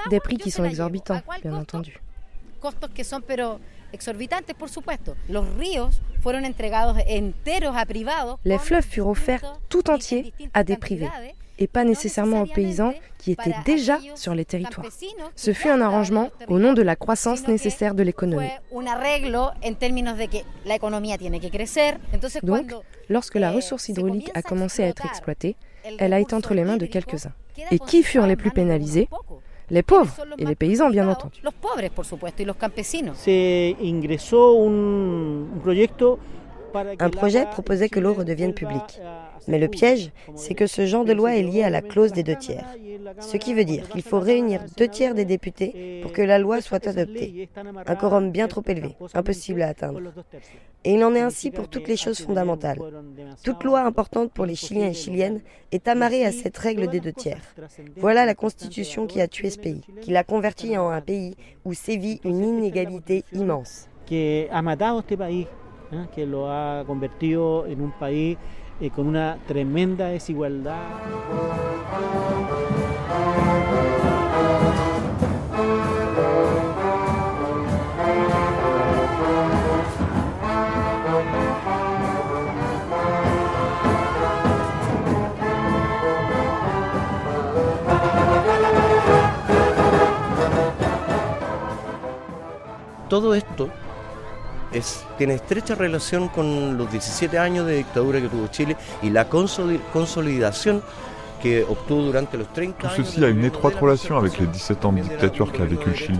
Des 0.10 0.20
prix 0.20 0.38
qui 0.38 0.52
sont 0.52 0.64
exorbitants, 0.64 1.22
bien 1.42 1.54
entendu. 1.54 2.00
Les 8.46 8.58
fleuves 8.58 8.86
furent 8.86 9.08
offerts 9.08 9.60
tout 9.70 9.90
entiers 9.90 10.34
à 10.54 10.64
des 10.64 10.78
privés 10.78 11.10
et 11.60 11.68
pas 11.68 11.84
nécessairement 11.84 12.42
aux 12.42 12.48
paysans 12.48 12.94
qui 13.18 13.32
étaient 13.32 13.54
déjà 13.66 14.00
sur 14.16 14.34
les 14.34 14.46
territoires. 14.46 14.88
Ce 15.36 15.54
fut 15.54 15.70
un 15.70 15.82
arrangement 15.82 16.30
au 16.48 16.58
nom 16.60 16.74
de 16.74 16.82
la 16.82 16.96
croissance 16.96 17.48
nécessaire 17.48 17.94
de 17.94 18.04
l'économie. 18.04 18.50
Donc, 22.44 22.74
lorsque 23.10 23.36
la 23.36 23.52
ressource 23.52 23.90
hydraulique 23.90 24.32
a 24.34 24.42
commencé 24.42 24.84
à 24.84 24.88
être 24.88 25.06
exploitée, 25.06 25.56
elle 26.00 26.14
a 26.14 26.20
été 26.20 26.34
entre 26.34 26.54
les 26.54 26.64
mains 26.64 26.78
de 26.78 26.86
quelques-uns. 26.86 27.34
Et 27.70 27.80
qui 27.80 28.02
furent 28.02 28.28
les 28.28 28.36
plus 28.36 28.52
pénalisés? 28.52 29.08
Les 29.70 29.84
pauvres 29.84 30.14
et 30.38 30.46
les 30.46 30.56
paysans, 30.56 30.90
bien 30.90 31.08
entendu. 31.08 31.42
Un 37.00 37.10
projet 37.10 37.46
proposait 37.46 37.90
que 37.90 38.00
l'eau 38.00 38.14
redevienne 38.14 38.54
publique. 38.54 39.02
Mais 39.48 39.60
le 39.60 39.68
piège, 39.68 40.12
c'est 40.36 40.54
que 40.54 40.68
ce 40.68 40.86
genre 40.86 41.06
de 41.06 41.14
loi 41.14 41.36
est 41.36 41.42
lié 41.42 41.64
à 41.64 41.70
la 41.70 41.82
clause 41.82 42.12
des 42.12 42.24
deux 42.24 42.36
tiers. 42.36 42.66
Ce 43.20 43.38
qui 43.38 43.54
veut 43.54 43.66
dire 43.66 43.90
qu'il 43.90 44.04
faut 44.04 44.20
réunir 44.20 44.62
deux 44.78 44.88
tiers 44.88 45.16
des 45.16 45.26
députés 45.26 46.00
pour 46.02 46.12
que 46.12 46.22
la 46.22 46.38
loi 46.38 46.62
soit 46.62 46.86
adoptée. 46.88 47.50
Un 47.86 47.96
quorum 47.96 48.32
bien 48.32 48.48
trop 48.48 48.64
élevé, 48.68 48.96
impossible 49.14 49.64
à 49.64 49.70
atteindre. 49.70 50.00
Et 50.84 50.94
il 50.94 51.04
en 51.04 51.14
est 51.14 51.22
ainsi 51.22 51.52
pour 51.52 51.68
toutes 51.68 51.88
les 51.88 51.98
choses 51.98 52.22
fondamentales. 52.22 52.80
Toute 53.44 53.64
loi 53.64 53.82
importante 53.82 54.32
pour 54.32 54.46
les 54.46 54.56
Chiliens 54.56 54.90
et 54.90 54.94
Chiliennes 54.94 55.42
est 55.72 55.88
amarrée 55.88 56.26
à 56.26 56.32
cette 56.32 56.58
règle 56.58 56.88
des 56.88 57.00
deux 57.00 57.14
tiers. 57.14 57.42
Voilà 57.98 58.26
la 58.26 58.36
constitution 58.36 59.08
qui 59.08 59.22
a 59.22 59.28
tué 59.28 59.50
ce 59.50 59.60
pays, 59.60 59.82
qui 60.02 60.12
l'a 60.12 60.24
converti 60.24 60.78
en 60.78 60.90
un 60.90 61.02
pays 61.02 61.36
où 61.66 61.74
sévit 61.74 62.20
une 62.24 62.44
inégalité 62.44 63.24
immense. 63.34 63.88
Que 66.14 66.26
lo 66.26 66.52
ha 66.52 66.84
convertido 66.86 67.66
en 67.68 67.82
un 67.82 67.92
país 67.92 68.38
eh, 68.80 68.90
con 68.90 69.08
una 69.08 69.38
tremenda 69.48 70.08
desigualdad. 70.08 70.80
Todo 93.10 93.36
esto 93.36 93.68
es, 94.74 95.06
tiene 95.18 95.36
estrecha 95.36 95.76
relación 95.76 96.28
con 96.28 96.78
los 96.78 96.92
17 96.92 97.38
años 97.38 97.66
de 97.68 97.78
dictadura 97.78 98.22
que 98.22 98.28
tuvo 98.28 98.48
Chile 98.48 98.78
y 99.02 99.10
la 99.10 99.28
consolidación 99.28 100.82
que 101.42 101.64
obtuvo 101.64 102.04
durante 102.04 102.38
los 102.38 102.48
30 102.54 102.88
Tout 102.90 103.04
ceci 103.04 103.24
a 103.24 103.30
une 103.30 103.46
étroite 103.46 103.76
relation 103.80 104.18
avec 104.18 104.38
les 104.40 104.46
17 104.46 104.86
ans 104.86 104.94
de 104.94 105.02
dictature 105.02 105.52
qu'a 105.52 105.66
vécu 105.66 105.90
le 105.90 105.96
Chili 105.96 106.20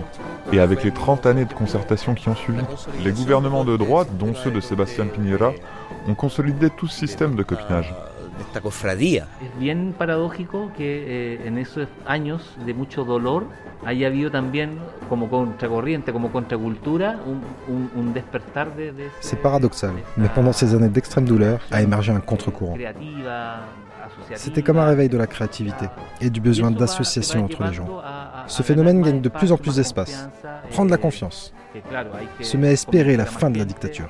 et 0.52 0.58
avec 0.58 0.82
les 0.82 0.92
30 0.92 1.26
années 1.26 1.44
de 1.44 1.52
concertation 1.54 2.14
qui 2.14 2.28
ont 2.28 2.34
suivi. 2.34 2.62
Les 3.04 3.12
gouvernements 3.12 3.64
de 3.64 3.76
droite, 3.76 4.08
dont 4.18 4.34
ceux 4.34 4.50
de 4.50 4.60
Sébastien 4.60 5.06
Piñera, 5.06 5.52
ont 6.08 6.14
consolidé 6.14 6.70
tout 6.70 6.88
ce 6.88 7.06
système 7.06 7.36
de 7.36 7.42
copinage. 7.44 7.94
Esta 8.42 8.60
cofradía. 8.60 9.26
Es 9.42 9.58
bien 9.58 9.94
paradójico 9.96 10.70
que 10.76 11.34
eh, 11.34 11.46
en 11.48 11.58
esos 11.58 11.88
años 12.06 12.56
de 12.64 12.74
mucho 12.74 13.04
dolor 13.04 13.46
haya 13.84 14.06
habido 14.06 14.30
también 14.30 14.78
como 15.08 15.28
contracorriente, 15.28 16.12
como 16.12 16.30
contracultura, 16.30 17.18
un, 17.26 17.40
un, 17.74 17.90
un 18.00 18.12
despertar 18.12 18.74
de... 18.76 18.92
de 18.92 19.10
C'est 19.20 19.40
paradoxal, 19.40 19.92
mais 20.16 20.28
pendant 20.28 20.52
ces 20.52 20.74
années 20.74 20.88
d'extrême 20.88 21.24
douleur 21.24 21.60
a 21.70 21.82
émergé 21.82 22.12
un 22.12 22.20
contre-courant. 22.20 22.76
C'était 24.34 24.62
comme 24.62 24.78
un 24.78 24.86
réveil 24.86 25.08
de 25.08 25.16
la 25.16 25.26
créativité 25.26 25.86
et 26.20 26.30
du 26.30 26.40
besoin 26.40 26.70
d'association 26.70 27.44
entre 27.44 27.64
les 27.64 27.72
gens. 27.72 27.88
Ce 28.46 28.62
phénomène 28.62 29.02
gagne 29.02 29.20
de 29.20 29.28
plus 29.28 29.52
en 29.52 29.56
plus 29.56 29.76
d'espace, 29.76 30.28
prend 30.70 30.84
de 30.84 30.90
la 30.90 30.96
confiance, 30.98 31.52
se 32.40 32.56
met 32.56 32.68
à 32.68 32.72
espérer 32.72 33.16
la 33.16 33.26
fin 33.26 33.50
de 33.50 33.58
la 33.58 33.64
dictature, 33.64 34.08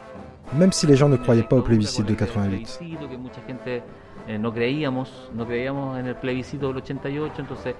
même 0.54 0.72
si 0.72 0.86
les 0.86 0.96
gens 0.96 1.08
ne 1.08 1.16
croyaient 1.16 1.42
pas 1.42 1.56
au 1.56 1.62
plébiscite 1.62 2.06
de 2.06 2.14
88. 2.14 2.80
Eh, 4.28 4.38
no 4.38 4.52
creíamos, 4.52 5.30
no 5.34 5.46
creíamos 5.46 5.98
en 5.98 6.06
el 6.06 6.14
plebiscito 6.14 6.68
del 6.68 6.76
88, 6.76 7.34
entonces 7.38 7.74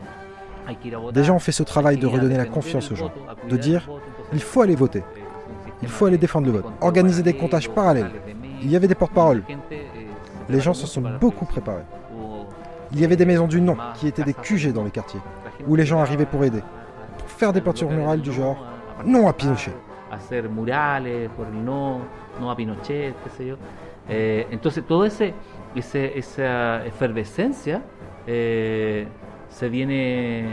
hay 0.66 0.76
que 0.76 0.88
ir 0.88 0.94
a 0.94 0.98
votar. 0.98 1.14
Des 1.14 1.24
gens 1.24 1.36
ont 1.36 1.40
fait 1.40 1.52
ce 1.52 1.62
travail 1.62 1.96
de 1.98 2.06
redonner 2.06 2.36
la 2.36 2.46
confiance 2.46 2.90
aux 2.90 2.96
gens, 2.96 3.12
de 3.48 3.56
dire 3.56 3.88
il 4.32 4.40
faut 4.40 4.62
aller 4.62 4.74
voter, 4.74 5.04
il 5.82 5.88
faut 5.88 6.06
aller 6.06 6.18
défendre 6.18 6.46
le 6.46 6.52
vote, 6.54 6.66
organiser 6.80 7.22
des 7.22 7.34
comptages 7.34 7.68
parallèles. 7.70 8.10
Il 8.62 8.70
y 8.70 8.76
avait 8.76 8.88
des 8.88 8.94
porte-paroles. 8.94 9.42
Les 10.48 10.60
gens 10.60 10.74
se 10.74 10.86
sont 10.86 11.02
beaucoup 11.20 11.44
préparés. 11.44 11.84
Il 12.92 13.00
y 13.00 13.04
avait 13.04 13.16
des 13.16 13.24
maisons 13.24 13.46
du 13.46 13.60
non 13.60 13.76
qui 13.94 14.08
étaient 14.08 14.24
des 14.24 14.34
QG 14.34 14.72
dans 14.72 14.84
les 14.84 14.90
quartiers, 14.90 15.20
où 15.66 15.76
les 15.76 15.86
gens 15.86 16.00
arrivaient 16.00 16.26
pour 16.26 16.44
aider, 16.44 16.62
pour 17.18 17.28
faire 17.28 17.52
des 17.52 17.60
peintures 17.60 17.90
murales 17.90 18.20
du 18.20 18.32
genre 18.32 18.56
non 19.04 19.28
à 19.28 19.32
Pinochet. 19.32 19.72
Hacer 20.10 20.42
murales 20.42 21.30
por 21.36 21.46
el 21.46 21.64
no, 21.64 22.00
no 22.40 22.50
a 22.50 22.56
Pinochet, 22.56 23.14
qué 23.24 23.30
sé 23.30 23.46
yo. 23.46 23.56
Eh, 24.08 24.46
entonces 24.50 24.84
todo 24.84 25.04
ese 25.04 25.32
ese, 25.76 26.18
esa 26.18 26.84
efervescencia 26.86 27.82
eh, 28.26 29.06
se 29.48 29.68
viene 29.68 30.44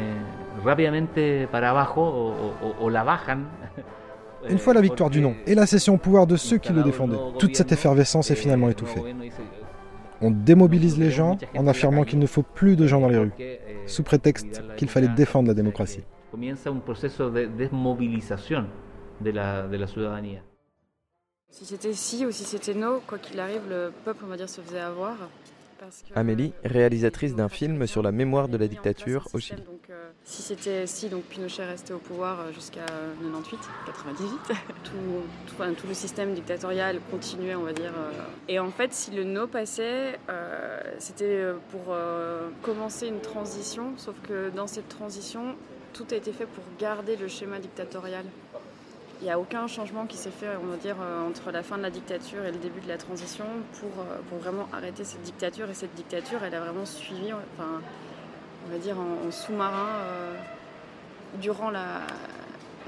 rápidamente 0.63 1.47
para 1.51 1.71
abajo 1.71 2.01
o, 2.01 2.53
o, 2.61 2.75
o 2.85 2.89
la 2.89 3.03
bajan. 3.03 3.47
Une 4.49 4.57
fois 4.57 4.73
la 4.73 4.81
victoire 4.81 5.09
du 5.09 5.21
non 5.21 5.35
et 5.45 5.55
la 5.55 5.65
cession 5.65 5.95
au 5.95 5.97
pouvoir 5.97 6.25
de 6.25 6.37
ceux 6.37 6.57
qui 6.57 6.71
le 6.71 6.81
défendaient, 6.83 7.17
toute 7.37 7.55
cette 7.55 7.71
effervescence 7.71 8.31
est 8.31 8.35
finalement 8.35 8.69
étouffée. 8.69 9.01
On 10.21 10.31
démobilise 10.31 10.97
les 10.97 11.11
gens 11.11 11.37
en 11.57 11.67
affirmant 11.67 12.03
qu'il 12.03 12.19
ne 12.19 12.25
faut 12.25 12.43
plus 12.43 12.75
de 12.75 12.87
gens 12.87 12.99
dans 12.99 13.09
les 13.09 13.17
rues, 13.17 13.31
sous 13.85 14.03
prétexte 14.03 14.61
qu'il 14.75 14.89
fallait 14.89 15.07
défendre 15.09 15.47
la 15.47 15.53
démocratie. 15.53 16.03
De 19.21 19.31
la. 19.31 19.67
Si 21.51 21.65
c'était 21.65 21.93
si 21.93 22.25
ou 22.25 22.31
si 22.31 22.43
c'était 22.43 22.73
no, 22.73 23.01
quoi 23.05 23.17
qu'il 23.17 23.39
arrive, 23.39 23.61
le 23.69 23.91
peuple, 24.05 24.23
on 24.25 24.27
va 24.27 24.37
dire, 24.37 24.49
se 24.49 24.61
faisait 24.61 24.79
avoir. 24.79 25.15
Amélie, 26.15 26.53
réalisatrice 26.63 27.35
d'un 27.35 27.49
film 27.49 27.87
sur 27.87 28.01
la 28.01 28.11
mémoire 28.11 28.49
de 28.49 28.57
la 28.57 28.67
dictature 28.67 29.27
au 29.33 29.39
Chili. 29.39 29.61
Donc, 29.61 29.89
euh, 29.89 30.09
si 30.23 30.41
c'était 30.41 30.85
si, 30.85 31.09
donc 31.09 31.23
Pinochet 31.23 31.63
restait 31.63 31.93
au 31.93 31.99
pouvoir 31.99 32.39
euh, 32.39 32.51
jusqu'à 32.51 32.85
98, 33.21 33.59
98, 33.85 34.29
tout, 34.83 34.91
tout, 35.47 35.53
enfin, 35.53 35.73
tout, 35.73 35.87
le 35.87 35.93
système 35.93 36.33
dictatorial 36.33 36.99
continuait, 37.09 37.55
on 37.55 37.63
va 37.63 37.73
dire. 37.73 37.93
Euh, 37.97 38.11
et 38.47 38.59
en 38.59 38.71
fait, 38.71 38.93
si 38.93 39.11
le 39.11 39.23
no 39.23 39.47
passait, 39.47 40.19
euh, 40.29 40.79
c'était 40.99 41.45
pour 41.71 41.93
euh, 41.93 42.49
commencer 42.61 43.07
une 43.07 43.21
transition, 43.21 43.93
sauf 43.97 44.15
que 44.27 44.49
dans 44.49 44.67
cette 44.67 44.89
transition, 44.89 45.55
tout 45.93 46.05
a 46.11 46.15
été 46.15 46.31
fait 46.31 46.45
pour 46.45 46.63
garder 46.77 47.15
le 47.15 47.27
schéma 47.27 47.59
dictatorial. 47.59 48.25
Il 49.21 49.25
n'y 49.25 49.31
a 49.31 49.39
aucun 49.39 49.67
changement 49.67 50.05
qui 50.05 50.15
s'est 50.15 50.31
fait, 50.31 50.47
on 50.63 50.67
va 50.67 50.77
dire, 50.77 50.95
euh, 51.01 51.27
entre 51.27 51.51
la 51.51 51.61
fin 51.61 51.77
de 51.77 51.81
la 51.81 51.89
dictature 51.89 52.45
et 52.45 52.51
le 52.51 52.57
début 52.57 52.79
de 52.79 52.87
la 52.87 52.97
transition 52.97 53.43
pour, 53.73 53.89
euh, 53.99 54.17
pour 54.29 54.37
vraiment 54.37 54.69
arrêter 54.71 55.03
cette 55.03 55.21
dictature. 55.23 55.69
Et 55.69 55.73
cette 55.73 55.93
dictature, 55.93 56.41
elle 56.43 56.55
a 56.55 56.61
vraiment 56.61 56.85
suivi, 56.85 57.33
enfin, 57.33 57.81
on 58.65 58.71
va 58.71 58.77
dire, 58.77 58.95
en, 58.97 59.29
sous-marin 59.29 59.87
euh, 59.87 60.35
durant, 61.41 61.69
la, 61.69 62.01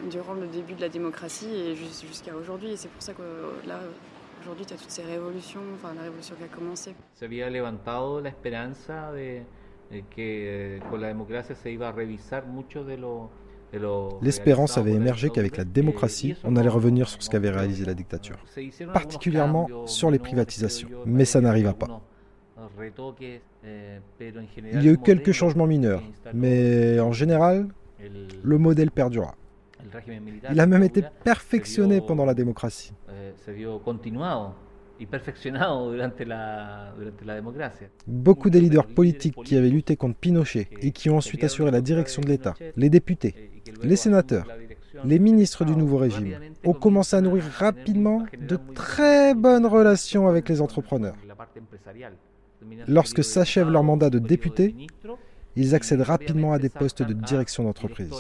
durant 0.10 0.34
le 0.34 0.48
début 0.48 0.74
de 0.74 0.82
la 0.82 0.90
démocratie 0.90 1.54
et 1.54 1.76
jusqu'à 1.76 2.34
aujourd'hui. 2.34 2.72
Et 2.72 2.78
c'est 2.78 2.90
pour 2.90 3.02
ça 3.02 3.14
que 3.14 3.68
là, 3.68 3.80
aujourd'hui, 4.42 4.66
tu 4.66 4.74
as 4.74 4.78
toutes 4.78 4.90
ces 4.90 5.04
révolutions, 5.04 5.62
enfin, 5.76 5.94
la 5.94 6.04
révolution 6.04 6.36
qui 6.36 6.46
a 6.46 6.48
commencé. 6.48 6.96
Se 7.16 7.26
había 7.26 7.50
levantado 7.50 8.22
la 8.22 8.30
esperanza 8.30 9.12
de 9.12 9.44
L'espérance 14.22 14.78
avait 14.78 14.94
émergé 14.94 15.30
qu'avec 15.30 15.58
la 15.58 15.64
démocratie, 15.64 16.36
on 16.44 16.56
allait 16.56 16.70
revenir 16.70 17.08
sur 17.08 17.22
ce 17.24 17.30
qu'avait 17.30 17.50
réalisé 17.50 17.86
la 17.86 17.94
dictature, 17.94 18.38
particulièrement 18.94 19.68
sur 19.86 20.12
les 20.12 20.20
privatisations. 20.20 20.90
Mais 21.06 21.26
ça 21.26 21.42
n'arriva 21.42 21.74
pas. 21.74 22.02
Il 24.20 24.84
y 24.84 24.90
a 24.90 24.92
eu 24.92 24.98
quelques 24.98 25.32
changements 25.32 25.68
mineurs, 25.68 26.04
mais 26.34 27.00
en 27.00 27.12
général, 27.12 27.68
le 28.44 28.58
modèle 28.58 28.92
perdura. 28.92 29.36
Il 30.52 30.60
a 30.60 30.66
même 30.66 30.84
été 30.84 31.04
perfectionné 31.24 32.02
pendant 32.02 32.26
la 32.26 32.34
démocratie. 32.34 32.94
Beaucoup 38.08 38.50
des 38.50 38.62
leaders 38.62 38.88
politiques 38.88 39.36
qui 39.44 39.56
avaient 39.58 39.70
lutté 39.70 39.96
contre 39.96 40.16
Pinochet 40.16 40.68
et 40.82 40.92
qui 40.92 41.10
ont 41.10 41.18
ensuite 41.18 41.44
assuré 41.44 41.72
la 41.72 41.82
direction 41.82 42.22
de 42.22 42.28
l'État, 42.28 42.56
les 42.78 42.90
députés, 42.90 43.52
les 43.82 43.96
sénateurs, 43.96 44.48
les 45.06 45.20
ministres 45.20 45.66
du 45.66 45.76
nouveau 45.76 45.98
régime, 45.98 46.36
ont 46.64 46.74
commencé 46.74 47.16
à 47.16 47.22
nourrir 47.22 47.44
rapidement 47.58 48.26
de 48.40 48.58
très 48.76 49.34
bonnes 49.34 49.66
relations 49.66 50.28
avec 50.28 50.50
les 50.50 50.62
entrepreneurs. 50.62 51.16
Lorsque 52.88 53.24
s'achève 53.24 53.70
leur 53.70 53.84
mandat 53.84 54.10
de 54.10 54.20
député, 54.20 54.76
ils 55.56 55.76
accèdent 55.76 56.02
rapidement 56.02 56.54
à 56.54 56.60
des 56.60 56.70
postes 56.70 57.02
de 57.02 57.14
direction 57.14 57.64
d'entreprise. 57.64 58.12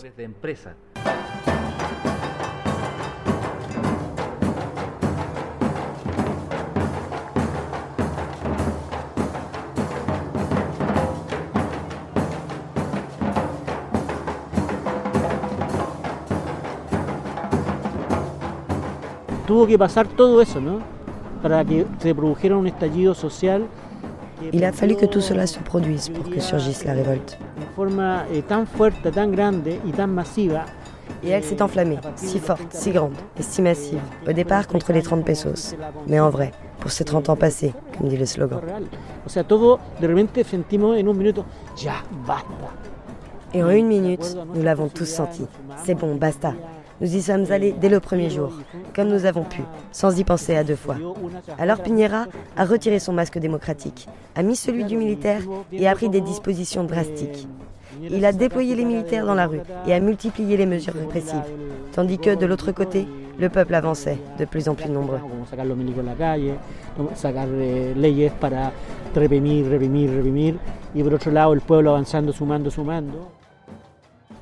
Il 24.54 24.64
a 24.64 24.72
fallu 24.72 24.96
que 24.96 25.06
tout 25.06 25.20
cela 25.20 25.46
se 25.46 25.60
produise 25.60 26.08
pour 26.08 26.30
que 26.30 26.40
surgisse 26.40 26.86
la 26.86 26.94
révolte. 26.94 27.38
Et 31.24 31.30
elle 31.30 31.44
s'est 31.44 31.62
enflammée, 31.62 31.98
si 32.16 32.40
forte, 32.40 32.62
si 32.70 32.92
grande 32.92 33.14
et 33.38 33.44
si 33.44 33.62
massive, 33.62 34.00
au 34.26 34.32
départ 34.32 34.68
contre 34.68 34.94
les 34.94 35.02
30 35.02 35.26
pesos, 35.26 35.76
mais 36.08 36.22
en 36.22 36.30
vrai, 36.30 36.52
pour 36.80 36.92
ces 36.92 37.04
30 37.04 37.30
ans 37.30 37.36
passés, 37.36 37.74
comme 37.98 38.08
dit 38.08 38.16
le 38.16 38.26
slogan. 38.26 38.62
Et 43.54 43.64
en 43.64 43.70
une 43.70 43.88
minute, 43.88 44.38
nous 44.56 44.64
l'avons 44.64 44.88
tous 44.88 45.06
senti. 45.06 45.46
C'est 45.84 45.96
bon, 45.96 46.16
basta. 46.16 46.54
Nous 47.02 47.16
y 47.16 47.22
sommes 47.24 47.52
allés 47.52 47.74
dès 47.74 47.90
le 47.90 48.00
premier 48.00 48.30
jour, 48.30 48.54
comme 48.96 49.08
nous 49.08 49.26
avons 49.26 49.44
pu, 49.44 49.62
sans 49.92 50.20
y 50.20 50.24
penser 50.24 50.56
à 50.56 50.64
deux 50.64 50.76
fois. 50.76 50.98
Alors 51.58 51.82
Piñera 51.82 52.28
a 52.56 52.64
retiré 52.64 53.00
son 53.00 53.12
masque 53.12 53.40
démocratique, 53.40 54.08
a 54.36 54.44
mis 54.44 54.56
celui 54.56 54.84
du 54.84 54.98
militaire 54.98 55.42
et 55.72 55.88
a 55.88 55.96
pris 55.96 56.10
des 56.10 56.22
dispositions 56.22 56.84
drastiques. 56.84 57.48
Il 58.04 58.24
a 58.24 58.32
déployé 58.32 58.76
les 58.76 58.86
militaires 58.86 59.26
dans 59.26 59.34
la 59.34 59.48
rue 59.48 59.62
et 59.88 59.94
a 59.94 60.00
multiplié 60.00 60.58
les 60.58 60.68
mesures 60.68 60.94
répressives, 60.94 61.42
tandis 61.92 62.20
que 62.20 62.36
de 62.36 62.46
l'autre 62.46 62.72
côté, 62.72 63.08
le 63.40 63.50
peuple 63.50 63.74
avançait, 63.74 64.20
de 64.38 64.46
plus 64.46 64.70
en 64.70 64.76
plus 64.76 64.90
nombreux. 64.90 65.20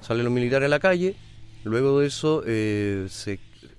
Salen 0.01 0.23
los 0.23 0.31
militares 0.31 0.63
a 0.63 0.67
la 0.67 0.79
calle, 0.79 1.13
Eh, 2.47 2.97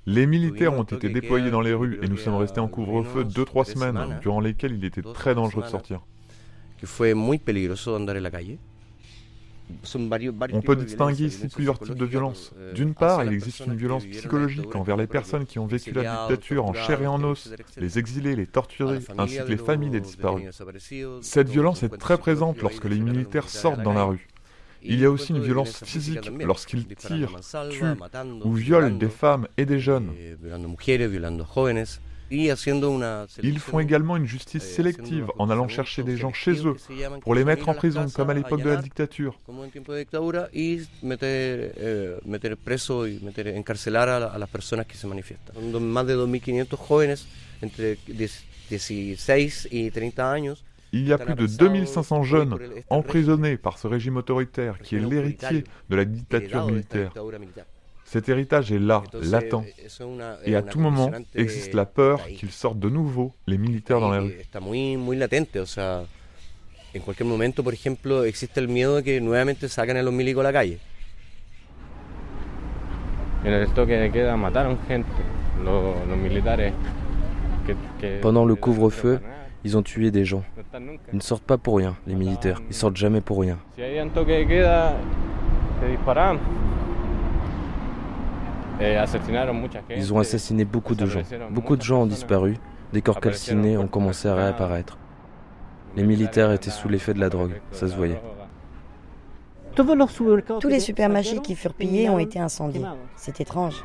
les 0.07 0.27
militaires 0.27 0.75
ont 0.75 0.83
été 0.83 1.09
déployés 1.09 1.51
dans 1.51 1.61
les 1.61 1.73
rues 1.73 1.99
et 2.03 2.09
nous 2.09 2.17
sommes 2.17 2.37
restés 2.37 2.61
en 2.61 2.69
couvre-feu 2.69 3.25
2-3 3.25 3.65
semaines, 3.65 4.19
durant 4.23 4.41
lesquelles 4.41 4.75
il 4.75 4.85
était 4.85 5.03
très 5.03 5.35
dangereux 5.35 5.63
de 5.63 5.69
sortir. 5.69 6.01
On 10.53 10.63
peut 10.63 10.75
distinguer 10.77 11.27
ici 11.27 11.49
plusieurs 11.49 11.79
types 11.79 11.95
de 11.95 12.05
violences. 12.05 12.53
Eh, 12.59 12.75
D'une 12.75 12.93
part, 12.95 13.25
il 13.25 13.33
existe 13.33 13.61
une 13.67 13.77
violence 13.77 14.05
psychologique 14.05 14.75
envers 14.75 14.97
les 14.97 15.07
personnes 15.07 15.47
qui 15.47 15.59
ont 15.59 15.67
vécu 15.67 15.93
la 15.93 16.27
dictature 16.27 16.65
en 16.65 16.73
chair 16.73 17.01
et 17.03 17.07
en 17.07 17.23
os, 17.23 17.53
les 17.77 17.99
exilés, 17.99 18.37
les 18.37 18.47
torturés, 18.47 18.99
ainsi 19.17 19.39
que 19.39 19.49
les 19.49 19.57
familles 19.57 19.91
des 19.91 20.01
disparus. 20.01 20.45
Cette 21.23 21.49
violence 21.49 21.83
est 21.83 21.97
très 21.99 22.19
présente 22.19 22.61
lorsque 22.63 22.85
les 22.87 22.99
militaires 22.99 23.49
sortent 23.49 23.83
dans 23.83 23.95
la 23.95 24.05
rue. 24.05 24.27
Il 24.83 25.01
y 25.01 25.05
a 25.05 25.11
aussi 25.11 25.33
une 25.33 25.43
violence 25.43 25.85
physique 25.85 26.31
lorsqu'ils 26.41 26.87
tirent, 26.87 27.37
tuent 27.71 27.97
ou 28.45 28.53
violent 28.55 28.97
des 28.97 29.09
femmes 29.09 29.47
et 29.57 29.67
des 29.67 29.79
jeunes. 29.79 30.13
Ils 32.31 33.59
font 33.59 33.81
également 33.81 34.17
une 34.17 34.27
justice 34.27 34.63
sélective 34.63 35.27
en 35.39 35.51
allant 35.51 35.69
chercher 35.69 36.03
des 36.05 36.17
gens 36.17 36.33
chez 36.33 36.65
eux 36.67 36.77
pour 37.23 37.35
les 37.35 37.45
mettre 37.45 37.69
en 37.69 37.75
prison, 37.75 38.07
comme 38.15 38.31
à 38.31 38.35
l'époque 38.35 38.63
de 38.63 38.69
la 38.71 38.77
dictature. 38.77 39.39
Entre 50.93 51.03
16 51.03 51.03
y 51.03 51.09
30 51.09 51.09
años 51.09 51.09
il 51.09 51.09
y 51.09 51.13
a 51.13 51.19
plus 51.19 51.35
de 51.35 51.47
2500 51.47 52.23
jeunes 52.23 52.59
emprisonnés 52.89 53.57
par 53.57 53.79
ce 53.79 53.87
régime 53.87 54.17
autoritaire 54.17 54.79
qui 54.81 54.97
est 54.97 55.01
l'héritier 55.01 55.65
de 55.89 55.97
la 55.97 56.05
dictature 56.05 56.67
militaire. 56.67 57.13
Cet 58.05 58.29
héritage 58.29 58.73
est 58.73 58.81
là, 58.81 59.05
latent, 59.23 59.63
et 60.45 60.57
à 60.57 60.63
tout 60.63 60.81
moment 60.81 61.13
existe 61.35 61.75
la 61.75 61.87
peur 61.87 62.27
qu'ils 62.27 62.51
sortent 62.51 62.81
de 62.81 62.89
nouveau 62.89 63.33
les 63.47 63.57
militaires 63.57 64.01
dans 64.01 64.11
les 64.11 64.19
rues. 64.19 64.37
En 66.93 67.03
cualquier 67.03 67.25
momento, 67.25 67.63
por 67.63 67.73
ejemplo, 67.73 68.25
existe 68.25 68.59
el 68.59 68.67
miedo 68.67 68.97
de 68.97 69.05
que 69.05 69.21
nuevamente 69.21 69.69
saquen 69.69 69.97
a 69.97 70.03
los 70.03 70.13
milicos 70.13 70.41
a 70.41 70.43
la 70.43 70.53
calle. 70.53 70.81
Pendant 78.21 78.45
le 78.45 78.57
couvre-feu, 78.57 79.21
ils 79.65 79.77
ont 79.77 79.83
tué 79.83 80.11
des 80.11 80.25
gens. 80.25 80.43
Ils 81.13 81.17
ne 81.17 81.21
sortent 81.21 81.45
pas 81.45 81.59
pour 81.59 81.77
rien, 81.77 81.97
les 82.07 82.15
militaires. 82.15 82.61
Ils 82.69 82.75
sortent 82.75 82.97
jamais 82.97 83.21
pour 83.21 83.41
rien. 83.41 83.59
Ils 89.91 90.15
ont 90.15 90.19
assassiné 90.19 90.65
beaucoup 90.65 90.95
de 90.95 91.07
gens. 91.07 91.23
Beaucoup 91.51 91.77
de 91.77 91.83
gens 91.83 92.03
ont 92.03 92.07
disparu. 92.07 92.57
Des 92.93 93.03
corps 93.03 93.21
calcinés 93.21 93.77
ont 93.77 93.87
commencé 93.87 94.29
à 94.29 94.35
réapparaître. 94.35 94.99
Les 95.97 96.05
militaires 96.05 96.53
étaient 96.53 96.71
sous 96.71 96.89
l'effet 96.89 97.15
de 97.15 97.21
la 97.21 97.29
drogue, 97.29 97.61
ça 97.73 97.89
se 97.89 97.97
voyait. 97.97 98.21
Tous 99.75 100.69
les 100.69 100.81
supermarchés 100.81 101.39
qui 101.39 101.55
furent 101.55 101.75
pillés 101.75 102.09
ont 102.09 102.19
été 102.19 102.39
incendiés. 102.39 102.85
C'est 103.17 103.41
étrange. 103.41 103.85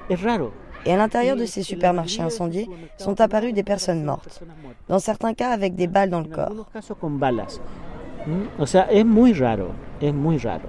Et 0.86 0.94
à 0.94 0.98
l'intérieur 0.98 1.36
de 1.36 1.46
ces 1.46 1.64
supermarchés 1.64 2.22
incendiés 2.22 2.70
sont 2.98 3.20
apparues 3.20 3.54
des 3.54 3.64
personnes 3.64 4.04
mortes, 4.04 4.42
dans 4.88 5.00
certains 5.00 5.34
cas 5.34 5.50
avec 5.50 5.76
des 5.76 5.88
balles 5.88 6.10
dans 6.10 6.22
le 6.22 6.28
corps. 6.28 6.68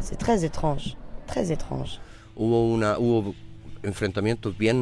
C'est 0.00 0.16
très 0.16 0.44
étrange, 0.44 0.96
très 1.26 1.52
étrange. 1.52 2.00
Enfrentamientos 3.86 4.52
bien, 4.58 4.74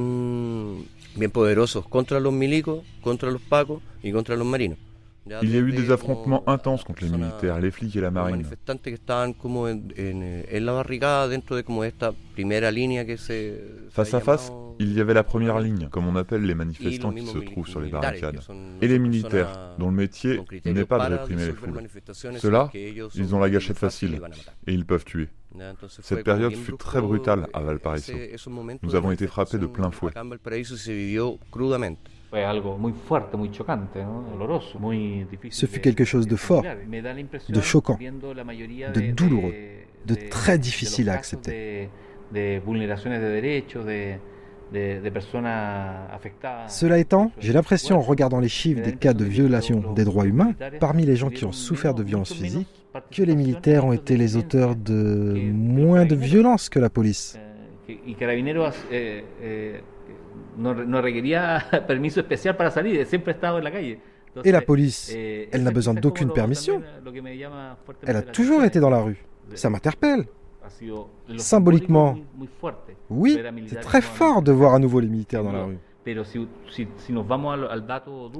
bien 1.15 1.29
poderosos 1.29 1.85
contra 1.87 2.19
los 2.21 2.33
milicos, 2.33 2.83
contra 3.03 3.31
los 3.31 3.43
pacos 3.43 3.83
y 4.03 4.13
contra 4.13 4.35
los 4.35 4.47
marinos. 4.47 4.79
Il 5.27 5.51
y 5.51 5.57
a 5.57 5.61
eu 5.61 5.73
des 5.73 5.91
affrontements 5.91 6.47
intenses 6.49 6.85
contre 6.85 7.03
les 7.05 7.11
militaires, 7.11 7.59
les 7.61 7.71
flics 7.71 7.97
et 7.97 8.01
la 8.01 8.11
marine. 8.11 8.45
Face 13.91 14.15
à 14.15 14.21
face, 14.21 14.53
il 14.79 14.93
y 14.93 15.01
avait 15.01 15.15
la 15.15 15.23
première 15.23 15.61
ligne, 15.61 15.89
comme 15.91 16.07
on 16.07 16.17
appelle 16.17 16.43
les 16.43 16.55
manifestants 16.55 17.13
qui 17.13 17.27
se 17.27 17.39
trouvent 17.39 17.69
sur 17.69 17.81
les 17.81 17.91
barricades, 17.91 18.41
et 18.83 18.89
les 18.89 18.99
militaires, 18.99 19.77
dont 19.79 19.89
le 19.89 19.97
métier 19.97 20.41
n'est 20.65 20.85
pas 20.85 21.09
de 21.09 21.15
réprimer 21.15 21.47
les 21.47 21.53
foules. 21.53 21.89
Ceux-là, 22.39 22.71
ils 23.15 23.35
ont 23.35 23.41
la 23.41 23.51
gâchette 23.51 23.79
facile, 23.79 24.21
et 24.67 24.73
ils 24.73 24.85
peuvent 24.85 25.05
tuer. 25.05 25.29
Cette 26.03 26.25
période 26.25 26.55
fut 26.55 26.77
très 26.77 27.01
brutale 27.01 27.47
à 27.53 27.61
Valparaiso. 27.61 28.13
Nous 28.83 28.95
avons 28.95 29.13
été 29.13 29.27
frappés 29.27 29.59
de 29.59 29.67
plein 29.67 29.91
fouet. 29.91 30.13
Ce 35.51 35.67
fut 35.67 35.81
quelque 35.81 36.05
chose 36.05 36.27
de 36.27 36.37
fort, 36.37 36.65
de 37.49 37.61
choquant, 37.61 37.99
de 37.99 39.13
douloureux, 39.13 39.55
de 40.07 40.15
très 40.31 40.59
difficile 40.59 41.11
à 41.11 41.15
accepter. 41.15 41.89
Cela 46.69 46.99
étant, 46.99 47.31
j'ai 47.39 47.53
l'impression 47.53 47.97
en 47.97 48.01
regardant 48.01 48.41
les 48.41 48.49
chiffres 48.49 48.83
des 48.83 48.93
cas 48.93 49.15
de 49.15 49.25
violation 49.25 49.93
des 49.93 50.05
droits 50.05 50.27
humains 50.27 50.55
parmi 50.81 51.05
les 51.05 51.17
gens 51.17 51.31
qui 51.31 51.45
ont 51.45 51.53
souffert 51.53 51.95
de 51.95 52.03
violences 52.03 52.33
physiques, 52.33 52.85
que 53.11 53.23
les 53.23 53.37
militaires 53.37 53.85
ont 53.85 53.93
été 53.93 54.17
les 54.17 54.37
auteurs 54.37 54.75
de 54.77 55.51
moins 55.53 56.05
de 56.07 56.15
violence 56.15 56.69
que 56.69 56.79
la 56.79 56.91
police. 56.91 57.39
Et 64.45 64.53
la 64.53 64.61
police, 64.61 65.13
eh, 65.15 65.49
elle 65.53 65.63
n'a 65.63 65.71
besoin 65.71 65.95
d'aucune 65.95 66.33
permission. 66.33 66.83
Elle 68.07 68.17
a 68.17 68.23
toujours 68.23 68.65
été 68.65 68.81
dans 68.81 68.91
la 68.91 69.01
rue. 69.01 69.25
Ça 69.55 69.71
m'interpelle. 69.71 70.25
Symboliquement, 71.37 72.17
oui, 73.11 73.39
c'est 73.67 73.81
très 73.81 74.01
fort 74.01 74.43
de 74.43 74.51
voir 74.53 74.75
à 74.75 74.79
nouveau 74.79 75.01
les 75.01 75.09
militaires 75.09 75.45
dans 75.45 75.53
la 75.53 75.65
rue. 75.65 75.79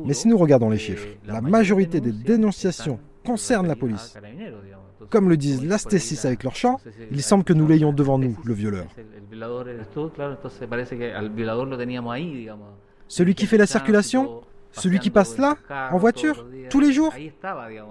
Mais 0.05 0.15
si 0.15 0.29
nous 0.29 0.37
regardons 0.39 0.71
les 0.71 0.79
chiffres, 0.79 1.07
la 1.27 1.41
majorité 1.41 2.01
des 2.01 2.13
dénonciations 2.13 2.99
concernent 3.25 3.67
la 3.67 3.77
police. 3.77 4.17
Comme 5.11 5.29
le 5.29 5.37
disent 5.37 5.65
l'Astésis 5.65 6.25
avec 6.25 6.43
leur 6.45 6.55
chant, 6.55 6.81
il 7.11 7.23
semble 7.23 7.45
que 7.45 7.53
nous 7.53 7.67
l'ayons 7.67 7.93
devant 7.93 8.19
nous, 8.19 8.37
le 8.45 8.55
violeur. 8.55 8.87
Celui 13.09 13.35
qui 13.35 13.47
fait 13.47 13.59
la 13.59 13.67
circulation, 13.67 14.43
celui 14.73 14.99
qui 14.99 15.11
passe 15.11 15.39
là, 15.39 15.57
en 15.91 15.99
voiture, 15.99 16.47
tous 16.71 16.81
les 16.81 16.93
jours, 16.93 17.13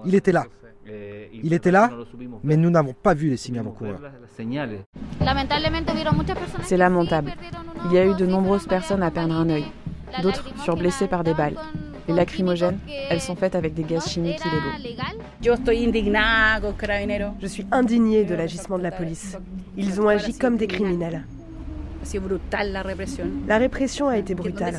il 0.04 0.14
était 0.14 0.32
là. 0.32 0.46
Il 1.42 1.52
était 1.52 1.70
là, 1.70 1.90
mais 2.42 2.56
nous 2.56 2.70
n'avons 2.70 2.92
pas 2.92 3.14
vu 3.14 3.30
les 3.30 3.36
signes 3.36 3.58
avant-coureurs. 3.58 4.00
C'est 6.62 6.76
lamentable. 6.76 7.32
Il 7.86 7.92
y 7.92 7.98
a 7.98 8.06
eu 8.06 8.14
de 8.14 8.26
nombreuses 8.26 8.66
personnes 8.66 9.02
à 9.02 9.10
perdre 9.10 9.34
un 9.34 9.48
œil. 9.48 9.64
D'autres 10.22 10.44
furent 10.62 10.76
blessées 10.76 11.08
par 11.08 11.24
des 11.24 11.34
balles. 11.34 11.56
Les 12.06 12.14
lacrymogènes, 12.14 12.78
elles 13.08 13.20
sont 13.20 13.34
faites 13.36 13.54
avec 13.54 13.74
des 13.74 13.82
gaz 13.82 14.08
chimiques 14.08 14.40
illégaux. 14.44 14.94
Je 17.40 17.46
suis 17.46 17.66
indignée 17.72 18.24
de 18.24 18.34
l'agissement 18.34 18.78
de 18.78 18.82
la 18.82 18.90
police. 18.90 19.36
Ils 19.76 20.00
ont 20.00 20.08
agi 20.08 20.36
comme 20.36 20.56
des 20.56 20.66
criminels. 20.66 21.24
La 23.48 23.58
répression 23.58 24.08
a 24.08 24.18
été 24.18 24.34
brutale. 24.34 24.74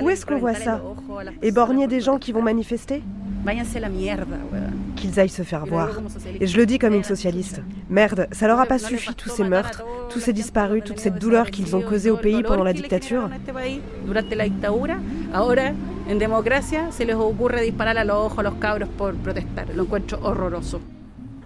Où 0.00 0.10
est-ce 0.10 0.24
qu'on 0.24 0.38
voit 0.38 0.54
ça? 0.54 0.80
Éborgner 1.42 1.88
des 1.88 2.00
gens 2.00 2.18
qui 2.18 2.30
vont 2.32 2.42
manifester? 2.42 3.02
Qu'ils 4.96 5.20
aillent 5.20 5.28
se 5.28 5.42
faire 5.42 5.66
voir. 5.66 6.00
Et 6.40 6.46
je 6.46 6.56
le 6.56 6.64
dis 6.64 6.78
comme 6.78 6.94
une 6.94 7.04
socialiste. 7.04 7.60
Merde, 7.90 8.28
ça 8.32 8.46
leur 8.46 8.60
a 8.60 8.66
pas 8.66 8.78
suffi 8.78 9.14
tous 9.14 9.28
ces 9.28 9.44
meurtres, 9.44 9.84
tous 10.08 10.20
ces 10.20 10.32
disparus, 10.32 10.82
toute 10.84 11.00
cette 11.00 11.18
douleur 11.18 11.50
qu'ils 11.50 11.74
ont 11.76 11.82
causée 11.82 12.10
au 12.10 12.16
pays 12.16 12.42
pendant 12.42 12.64
la 12.64 12.72
dictature. 12.72 13.28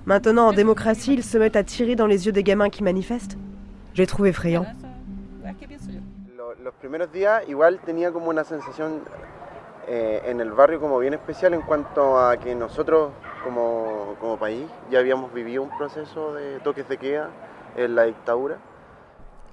Maintenant, 0.06 0.48
en 0.48 0.52
démocratie, 0.52 1.14
ils 1.14 1.22
se 1.22 1.38
mettent 1.38 1.54
à 1.56 1.62
tirer 1.62 1.94
dans 1.94 2.06
les 2.06 2.26
yeux 2.26 2.32
des 2.32 2.42
gamins 2.42 2.68
qui 2.68 2.82
manifestent. 2.82 3.36
Je 3.94 4.02
les 4.02 4.06
trouve 4.06 4.26
effrayants. 4.26 4.66
Los 6.64 6.74
primeros 6.74 7.10
días 7.12 7.42
igual 7.48 7.78
tenía 7.84 8.10
como 8.10 8.30
una 8.30 8.44
sensación 8.44 9.00
eh, 9.86 10.20
en 10.26 10.40
el 10.40 10.50
barrio 10.50 10.80
como 10.80 10.98
bien 10.98 11.14
especial 11.14 11.54
en 11.54 11.62
cuanto 11.62 12.18
a 12.18 12.36
que 12.36 12.54
nosotros 12.54 13.10
como, 13.42 14.16
como 14.20 14.36
país 14.36 14.64
ya 14.90 14.98
habíamos 14.98 15.32
vivido 15.32 15.62
un 15.62 15.70
proceso 15.70 16.34
de 16.34 16.58
toques 16.60 16.88
de 16.88 16.98
queda 16.98 17.30
en 17.76 17.94
la 17.94 18.04
dictadura. 18.04 18.58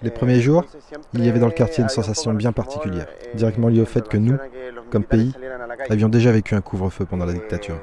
Les 0.02 0.12
premiers 0.12 0.42
jours, 0.42 0.66
il 1.14 1.26
y 1.26 1.30
avait 1.30 1.40
dans 1.40 1.48
le 1.48 1.54
quartier 1.54 1.82
une 1.82 1.90
sensation 1.90 2.34
bien 2.34 2.52
particulière, 2.52 3.08
directement 3.34 3.70
liée 3.70 3.82
au 3.82 3.86
fait 3.86 4.08
que 4.08 4.18
nous, 4.18 4.38
comme 4.96 5.04
pays, 5.04 5.34
avions 5.90 6.08
déjà 6.08 6.32
vécu 6.32 6.56
un 6.56 6.62
couvre-feu 6.62 7.06
pendant 7.06 7.26
la 7.26 7.34
dictature. 7.34 7.76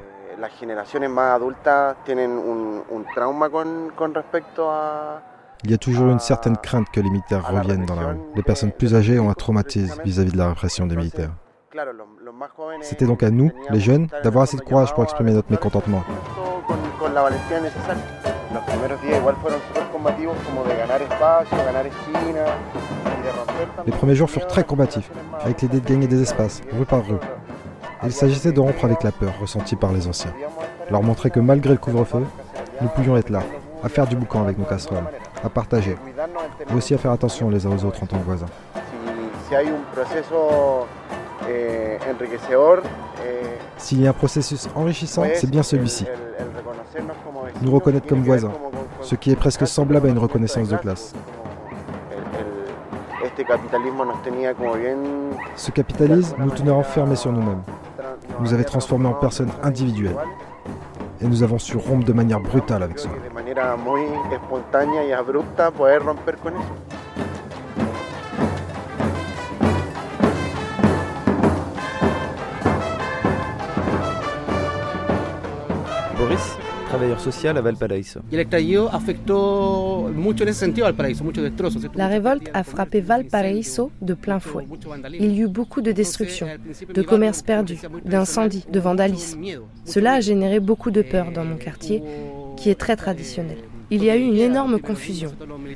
Respecto 4.15 4.63
a, 4.63 5.21
il 5.63 5.71
y 5.71 5.73
a 5.75 5.77
toujours 5.77 6.09
une 6.09 6.19
certaine 6.19 6.57
crainte 6.57 6.87
que 6.91 6.99
les 6.99 7.09
militaires 7.09 7.47
reviennent 7.47 7.85
dans 7.85 7.95
la 7.95 8.07
rue. 8.07 8.17
Les 8.35 8.41
personnes 8.41 8.71
plus 8.71 8.95
âgées 8.95 9.19
ont 9.19 9.29
un 9.29 9.33
traumatisme 9.33 10.01
vis-à-vis 10.03 10.31
de 10.31 10.37
la 10.37 10.49
répression 10.49 10.87
des 10.87 10.95
militaires. 10.95 11.29
C'était 12.81 13.05
donc 13.05 13.21
à 13.21 13.29
nous, 13.29 13.51
les 13.69 13.79
jeunes, 13.79 14.07
d'avoir 14.23 14.43
assez 14.43 14.57
de 14.57 14.61
courage 14.61 14.91
pour 14.93 15.03
exprimer 15.03 15.33
notre 15.33 15.51
mécontentement. 15.51 16.03
Les 23.85 23.91
premiers 23.91 24.15
jours 24.15 24.29
furent 24.29 24.47
très 24.47 24.63
combatifs, 24.63 25.09
avec 25.41 25.61
l'idée 25.61 25.79
de 25.79 25.87
gagner 25.87 26.07
des 26.07 26.21
espaces, 26.21 26.61
rue 26.77 26.85
par 26.85 27.05
rue. 27.05 27.17
il 28.03 28.11
s'agissait 28.11 28.51
de 28.51 28.59
rompre 28.59 28.85
avec 28.85 29.03
la 29.03 29.11
peur 29.11 29.33
ressentie 29.39 29.75
par 29.75 29.91
les 29.91 30.07
anciens. 30.07 30.33
Leur 30.89 31.03
montrer 31.03 31.29
que 31.29 31.39
malgré 31.39 31.71
le 31.71 31.79
couvre-feu, 31.79 32.23
nous 32.81 32.87
pouvions 32.89 33.17
être 33.17 33.29
là, 33.29 33.41
à 33.83 33.89
faire 33.89 34.07
du 34.07 34.15
boucan 34.15 34.43
avec 34.43 34.57
nos 34.57 34.65
casseroles, 34.65 35.05
à 35.43 35.49
partager, 35.49 35.97
et 36.69 36.73
aussi 36.73 36.93
à 36.93 36.97
faire 36.97 37.11
attention 37.11 37.49
les 37.49 37.65
uns 37.65 37.71
aux 37.71 37.85
autres 37.85 38.03
en 38.03 38.05
tant 38.05 38.17
que 38.17 38.23
voisins. 38.23 38.45
S'il 43.77 44.01
y 44.01 44.07
a 44.07 44.09
un 44.09 44.13
processus 44.13 44.69
enrichissant, 44.75 45.23
c'est 45.35 45.49
bien 45.49 45.63
celui-ci. 45.63 46.05
Nous 47.61 47.71
reconnaître 47.71 48.07
comme 48.07 48.23
voisins, 48.23 48.51
ce 49.01 49.15
qui 49.15 49.31
est 49.31 49.35
presque 49.35 49.67
semblable 49.67 50.07
à 50.07 50.09
une 50.09 50.19
reconnaissance 50.19 50.69
de 50.69 50.77
classe. 50.77 51.13
Ce 55.55 55.71
capitalisme 55.71 56.35
nous 56.39 56.51
tenait 56.51 56.71
enfermés 56.71 57.15
sur 57.15 57.31
nous-mêmes, 57.31 57.63
nous 58.39 58.53
avait 58.53 58.63
transformés 58.63 59.07
en 59.07 59.13
personnes 59.13 59.51
individuelles. 59.63 60.15
Et 61.21 61.25
nous 61.25 61.41
avons 61.41 61.57
su 61.57 61.77
rompre 61.77 62.05
de 62.05 62.13
manière 62.13 62.39
brutale 62.39 62.83
avec 62.83 62.99
cela. 62.99 63.13
Travailleur 77.03 77.19
social 77.19 77.57
à 77.57 77.61
Valparaiso. 77.61 78.21
La 81.95 82.07
révolte 82.07 82.49
a 82.53 82.63
frappé 82.63 83.01
Valparaiso 83.01 83.91
de 84.01 84.13
plein 84.13 84.39
fouet. 84.39 84.65
Il 85.19 85.33
y 85.33 85.41
eut 85.41 85.47
beaucoup 85.47 85.81
de 85.81 85.91
destruction, 85.91 86.47
de 86.93 87.01
commerces 87.01 87.41
perdus, 87.41 87.79
d'incendies, 88.05 88.65
de 88.71 88.79
vandalisme. 88.79 89.41
Cela 89.83 90.13
a 90.13 90.21
généré 90.21 90.61
beaucoup 90.61 90.91
de 90.91 91.01
peur 91.01 91.31
dans 91.33 91.43
mon 91.43 91.57
quartier, 91.57 92.01
qui 92.55 92.69
est 92.69 92.79
très 92.79 92.95
traditionnel. 92.95 93.57
Il 93.91 94.03
y 94.03 94.09
a 94.09 94.15
eu 94.15 94.21
une 94.21 94.37
énorme 94.37 94.79
confusion, 94.79 95.31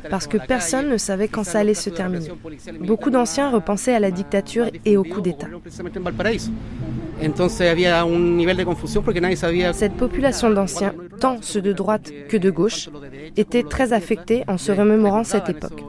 parce 0.09 0.27
que 0.27 0.37
personne 0.37 0.89
ne 0.89 0.97
savait 0.97 1.27
quand 1.27 1.43
ça 1.43 1.59
allait 1.59 1.73
se 1.73 1.89
terminer. 1.89 2.29
Beaucoup 2.79 3.09
d'anciens 3.09 3.51
repensaient 3.51 3.93
à 3.93 3.99
la 3.99 4.11
dictature 4.11 4.67
et 4.85 4.95
au 4.95 5.03
coup 5.03 5.21
d'État. 5.21 5.47
Cette 9.73 9.93
population 9.93 10.49
d'anciens, 10.51 10.93
tant 11.19 11.37
ceux 11.41 11.61
de 11.61 11.73
droite 11.73 12.11
que 12.29 12.37
de 12.37 12.49
gauche, 12.49 12.89
était 13.35 13.63
très 13.63 13.93
affectée 13.93 14.43
en 14.47 14.57
se 14.57 14.71
remémorant 14.71 15.23
cette 15.23 15.49
époque. 15.49 15.83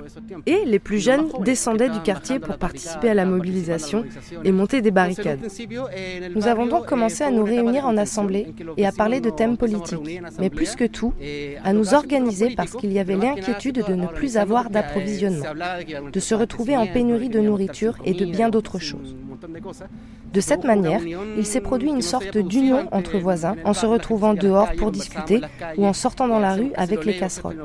Et 0.46 0.64
les 0.64 0.78
plus 0.78 0.98
jeunes 0.98 1.28
descendaient 1.44 1.88
du 1.88 2.00
quartier 2.00 2.38
pour 2.38 2.58
participer 2.58 3.10
à 3.10 3.14
la 3.14 3.24
mobilisation 3.24 4.04
et 4.44 4.52
monter 4.52 4.80
des 4.80 4.90
barricades. 4.90 5.40
Nous 6.34 6.46
avons 6.46 6.66
donc 6.66 6.86
commencé 6.86 7.24
à 7.24 7.30
nous 7.30 7.44
réunir 7.44 7.86
en 7.86 7.96
assemblée 7.96 8.54
et 8.76 8.86
à 8.86 8.92
parler 8.92 9.20
de 9.20 9.30
thèmes 9.30 9.56
politiques, 9.56 10.20
mais 10.38 10.50
plus 10.50 10.76
que 10.76 10.84
tout, 10.84 11.12
à 11.64 11.72
nous 11.72 11.94
organiser 11.94 12.54
parce 12.54 12.72
qu'il 12.72 12.92
y 12.92 12.98
avait 12.98 13.16
l'inquiétude 13.16 13.84
de 13.86 13.94
ne 13.94 14.06
plus 14.06 14.36
avoir 14.36 14.70
d'approvisionnement, 14.70 15.46
de 16.12 16.20
se 16.20 16.34
retrouver 16.34 16.76
en 16.76 16.86
pénurie 16.86 17.28
de 17.28 17.40
nourriture 17.40 17.96
et 18.04 18.14
de 18.14 18.24
bien 18.24 18.48
d'autres 18.48 18.78
choses. 18.78 19.16
De 20.32 20.40
cette 20.40 20.64
manière, 20.64 21.00
il 21.36 21.46
s'est 21.46 21.60
produit 21.60 21.90
une 21.90 22.02
sorte 22.02 22.36
d'union 22.36 22.88
entre 22.92 23.18
voisins 23.18 23.56
en 23.64 23.72
se 23.72 23.86
retrouvant 23.86 24.34
dehors 24.34 24.72
pour 24.76 24.90
discuter 24.90 25.17
ou 25.76 25.86
en 25.86 25.92
sortant 25.92 26.28
dans 26.28 26.38
la 26.38 26.54
rue 26.54 26.72
avec 26.76 27.04
les 27.04 27.16
casseroles. 27.16 27.64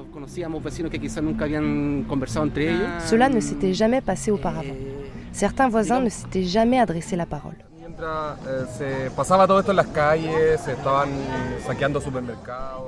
Cela 3.06 3.30
ne 3.30 3.40
s'était 3.40 3.74
jamais 3.74 4.02
passé 4.02 4.32
auparavant. 4.32 4.76
Certains 5.32 5.70
voisins 5.70 6.00
ne 6.00 6.10
s'étaient 6.10 6.44
jamais 6.44 6.80
adressé 6.80 7.16
la 7.16 7.26
parole. 7.26 7.56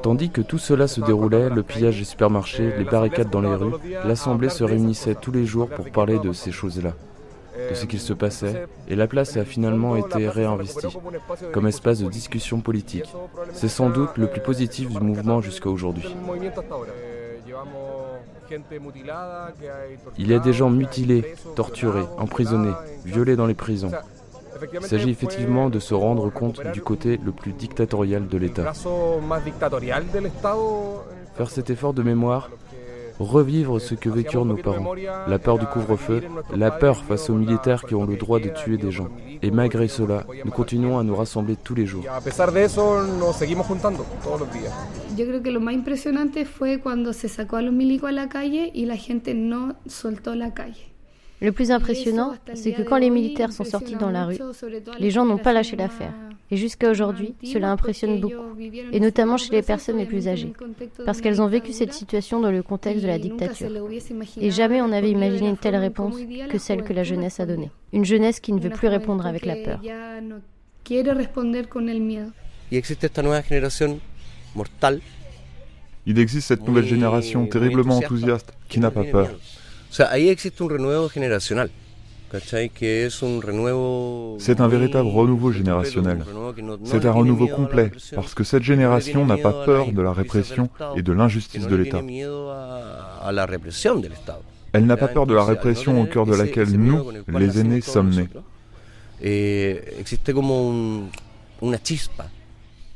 Tandis 0.02 0.30
que 0.30 0.42
tout 0.42 0.58
cela 0.58 0.88
se 0.88 1.02
déroulait, 1.02 1.50
le 1.50 1.64
pillage 1.64 2.00
des 2.00 2.06
supermarchés, 2.06 2.74
les 2.78 2.84
barricades 2.84 3.30
dans 3.30 3.42
les 3.42 3.54
rues, 3.54 3.74
l'Assemblée 4.06 4.50
se 4.50 4.64
réunissait 4.64 5.16
tous 5.16 5.32
les 5.32 5.46
jours 5.46 5.70
pour 5.70 5.90
parler 5.92 6.20
de 6.20 6.32
ces 6.34 6.52
choses-là 6.52 6.94
de 7.70 7.76
ce 7.76 7.86
qu'il 7.86 8.00
se 8.00 8.14
passait, 8.14 8.68
et 8.88 8.96
la 8.96 9.08
place 9.08 9.38
a 9.38 9.46
finalement 9.46 9.96
été 9.96 10.28
réinvestie 10.28 10.98
comme 11.52 11.68
espace 11.68 12.00
de 12.00 12.10
discussion 12.10 12.62
politique. 12.62 13.14
C'est 13.54 13.70
sans 13.70 13.90
doute 13.90 14.18
le 14.18 14.28
plus 14.28 14.42
positif 14.42 14.90
du 14.90 15.00
mouvement 15.00 15.42
jusqu'à 15.42 15.70
aujourd'hui. 15.70 16.16
Il 20.18 20.28
y 20.28 20.34
a 20.34 20.40
des 20.40 20.54
gens 20.54 20.70
mutilés, 20.70 21.36
torturés, 21.56 22.06
emprisonnés, 22.18 22.74
violés 23.06 23.36
dans 23.36 23.48
les 23.48 23.54
prisons. 23.56 23.92
Il 24.74 24.82
s'agit 24.82 25.10
effectivement 25.10 25.70
de 25.70 25.80
se 25.80 25.94
rendre 25.94 26.30
compte 26.30 26.62
du 26.72 26.82
côté 26.82 27.20
le 27.24 27.32
plus 27.32 27.52
dictatorial 27.54 28.28
de 28.28 28.38
l'État. 28.38 28.72
Faire 31.36 31.50
cet 31.50 31.70
effort 31.70 31.94
de 31.94 32.04
mémoire, 32.04 32.50
revivre 33.20 33.80
ce 33.80 33.96
que 33.96 34.10
vécurent 34.10 34.46
nos 34.46 34.58
parents, 34.58 34.94
la 35.28 35.40
peur 35.40 35.58
du 35.58 35.66
couvre-feu, 35.66 36.24
la 36.56 36.72
peur 36.72 37.04
face 37.04 37.30
aux 37.30 37.36
militaires 37.36 37.84
qui 37.84 37.96
ont 37.96 38.06
le 38.06 38.18
droit 38.18 38.40
de 38.40 38.50
tuer 38.50 38.78
des 38.78 38.92
gens. 38.92 39.08
Et 39.42 39.52
malgré 39.52 39.88
cela, 39.88 40.26
nous 40.44 40.52
continuons 40.52 40.98
à 41.00 41.04
nous 41.04 41.16
rassembler 41.16 41.56
tous 41.56 41.76
les 41.76 41.86
jours. 41.86 42.04
Je 45.18 45.24
creo 45.24 45.42
que 45.42 45.50
lo 45.50 45.60
más 45.60 45.74
impresionante 45.74 46.46
fue 46.46 46.80
cuando 46.80 47.14
se 47.14 47.30
sacó 47.30 47.56
a 47.58 47.62
los 47.62 47.74
milicos 47.74 48.10
a 48.10 48.12
la 48.12 48.28
calle 48.28 48.72
y 48.74 48.86
la 48.86 48.98
gente 48.98 49.34
no 49.34 49.76
soltó 49.86 50.36
la 50.36 50.52
calle. 50.52 50.92
Le 51.42 51.52
plus 51.52 51.72
impressionnant, 51.72 52.34
c'est 52.54 52.72
que 52.72 52.82
quand 52.82 52.98
les 52.98 53.10
militaires 53.10 53.52
sont 53.52 53.66
sortis 53.66 53.96
dans 53.96 54.10
la 54.10 54.26
rue, 54.26 54.38
les 55.00 55.12
gens 55.12 55.26
n'ont 55.26 55.38
pas 55.38 55.54
lâché 55.54 55.76
l'affaire. 55.76 56.14
Et 56.52 56.58
jusqu'à 56.58 56.92
aujourd'hui, 56.92 57.34
cela 57.44 57.72
impressionne 57.72 58.20
beaucoup, 58.20 58.56
et 58.92 59.00
notamment 59.00 59.38
chez 59.38 59.52
les 59.52 59.64
personnes 59.64 59.98
les 59.98 60.06
plus 60.06 60.28
âgées, 60.28 60.54
parce 61.06 61.20
qu'elles 61.20 61.42
ont 61.42 61.48
vécu 61.48 61.74
cette 61.74 61.94
situation 61.94 62.40
dans 62.40 62.52
le 62.52 62.62
contexte 62.62 63.02
de 63.02 63.08
la 63.08 63.18
dictature. 63.18 63.72
Et 64.40 64.52
jamais 64.52 64.82
on 64.82 64.90
n'avait 64.90 65.10
imaginé 65.10 65.50
une 65.50 65.58
telle 65.58 65.76
réponse 65.76 66.16
que 66.50 66.58
celle 66.60 66.84
que 66.84 66.94
la 66.94 67.04
jeunesse 67.04 67.40
a 67.40 67.48
donnée. 67.48 67.72
Une 67.94 68.06
jeunesse 68.06 68.40
qui 68.40 68.54
ne 68.54 68.60
veut 68.60 68.70
plus 68.70 68.88
répondre 68.88 69.26
avec 69.26 69.46
la 69.46 69.56
peur. 69.56 69.80
Il 76.08 76.20
existe 76.20 76.48
cette 76.48 76.68
nouvelle 76.68 76.86
génération 76.86 77.48
terriblement 77.48 77.98
enthousiaste 77.98 78.54
qui 78.70 78.80
n'a 78.80 78.92
pas 78.92 79.04
peur. 79.04 79.32
C'est 84.40 84.62
un 84.62 84.68
véritable 84.68 85.08
renouveau 85.08 85.52
générationnel. 85.52 86.24
C'est 86.84 87.06
un 87.06 87.12
renouveau 87.12 87.48
complet, 87.48 87.92
parce 88.14 88.34
que 88.34 88.44
cette 88.44 88.64
génération 88.64 89.26
n'a 89.26 89.38
pas 89.38 89.66
peur 89.66 89.92
de 89.92 90.02
la 90.02 90.14
répression 90.14 90.70
et 90.96 91.02
de 91.02 91.14
l'injustice 91.14 91.68
de 91.68 91.76
l'État. 91.76 92.02
Elle 94.74 94.86
n'a 94.86 94.98
pas 94.98 95.08
peur 95.08 95.26
de 95.26 95.34
la 95.34 95.44
répression 95.44 96.02
au 96.02 96.06
cœur 96.06 96.26
de 96.26 96.36
laquelle 96.36 96.72
nous, 96.72 97.12
les 97.28 97.60
aînés, 97.60 97.82
sommes 97.82 98.10
nés. 98.10 98.30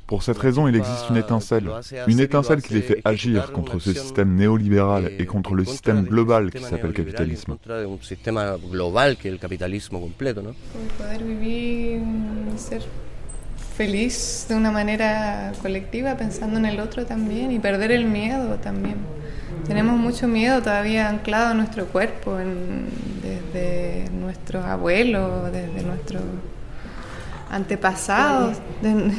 Pour 0.09 0.23
cette 0.23 0.39
raison, 0.39 0.67
il 0.67 0.75
existe 0.75 1.11
une 1.11 1.17
étincelle, 1.17 1.69
une 2.07 2.19
étincelle 2.19 2.63
qui 2.63 2.73
les 2.73 2.81
fait 2.81 2.99
agir 3.05 3.51
contre 3.51 3.77
ce 3.77 3.93
système 3.93 4.33
néolibéral 4.33 5.11
et 5.19 5.27
contre 5.27 5.53
le 5.53 5.63
système 5.63 6.01
global 6.01 6.49
qui 6.49 6.63
s'appelle 6.63 6.93
capitalisme. 6.93 7.57
feliz 13.77 14.47
de 14.49 14.55
una 14.55 14.71
manera 14.71 15.51
colectiva, 15.61 16.15
pensando 16.15 16.57
en 16.57 16.65
el 16.65 16.79
otro 16.79 17.05
también 17.05 17.51
y 17.51 17.59
perder 17.59 17.91
el 17.91 18.05
miedo 18.05 18.55
también. 18.55 18.97
Tenemos 19.67 19.95
mucho 19.95 20.27
miedo 20.27 20.59
todavía 20.61 21.07
anclado 21.07 21.51
en 21.51 21.57
nuestro 21.57 21.85
cuerpo, 21.85 22.39
en, 22.39 22.87
desde 23.21 24.09
nuestros 24.09 24.65
abuelos, 24.65 25.51
desde 25.53 25.83
nuestros 25.83 26.23
antepasados. 27.51 28.57
De, 28.81 29.13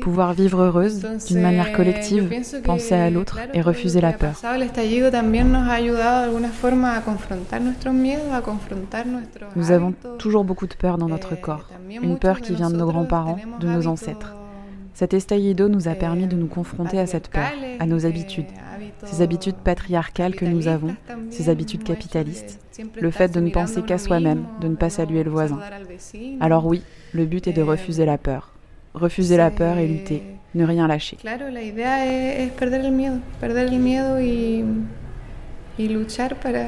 Pouvoir 0.00 0.34
vivre 0.34 0.62
heureuse 0.62 1.04
d'une 1.26 1.40
manière 1.40 1.72
collective, 1.72 2.30
penser 2.62 2.94
à 2.94 3.10
l'autre 3.10 3.38
et 3.52 3.60
refuser 3.60 4.00
la 4.00 4.12
peur. 4.12 4.40
Nous 9.56 9.70
avons 9.70 9.94
toujours 10.18 10.44
beaucoup 10.44 10.66
de 10.66 10.74
peur 10.74 10.98
dans 10.98 11.08
notre 11.08 11.34
eh, 11.34 11.40
corps, 11.40 11.68
une 11.90 12.18
peur 12.18 12.40
qui 12.40 12.54
vient 12.54 12.70
de 12.70 12.76
nos 12.76 12.86
grands-parents, 12.86 13.38
de 13.60 13.68
nos 13.68 13.86
ancêtres. 13.86 14.34
Cet 14.94 15.14
estallido 15.14 15.68
nous 15.68 15.88
a 15.88 15.94
permis 15.94 16.26
de 16.26 16.36
nous 16.36 16.46
confronter 16.46 16.98
à 16.98 17.06
cette 17.06 17.28
peur, 17.28 17.50
à 17.78 17.86
nos 17.86 18.06
habitudes, 18.06 18.46
ces 19.04 19.22
habitudes 19.22 19.56
patriarcales 19.56 20.34
que 20.34 20.44
nous 20.44 20.68
avons, 20.68 20.94
ces 21.30 21.48
habitudes 21.48 21.84
capitalistes, 21.84 22.60
le 23.00 23.10
fait 23.10 23.32
de 23.32 23.40
ne 23.40 23.50
penser 23.50 23.82
qu'à 23.82 23.98
soi-même, 23.98 24.44
de 24.60 24.68
ne 24.68 24.76
pas 24.76 24.90
saluer 24.90 25.24
le 25.24 25.30
voisin. 25.30 25.58
Alors 26.40 26.66
oui, 26.66 26.82
le 27.12 27.24
but 27.24 27.46
est 27.48 27.52
de 27.52 27.62
refuser 27.62 28.04
la 28.04 28.18
peur. 28.18 28.52
Refuser 28.94 29.36
la 29.36 29.50
peur 29.50 29.78
et 29.78 29.86
lutter, 29.86 30.22
ne 30.54 30.64
rien 30.64 30.88
lâcher. 30.88 31.16
Claro, 31.16 31.48
la 31.48 31.62
idea 31.62 32.06
es, 32.06 32.46
es 32.48 32.52
perder 32.52 32.84
el 32.84 32.92
miedo, 32.92 33.18
perder 33.40 33.68
el 33.68 33.78
miedo 33.78 34.20
y, 34.20 34.64
y 35.78 35.88
luchar 35.88 36.36
para 36.40 36.64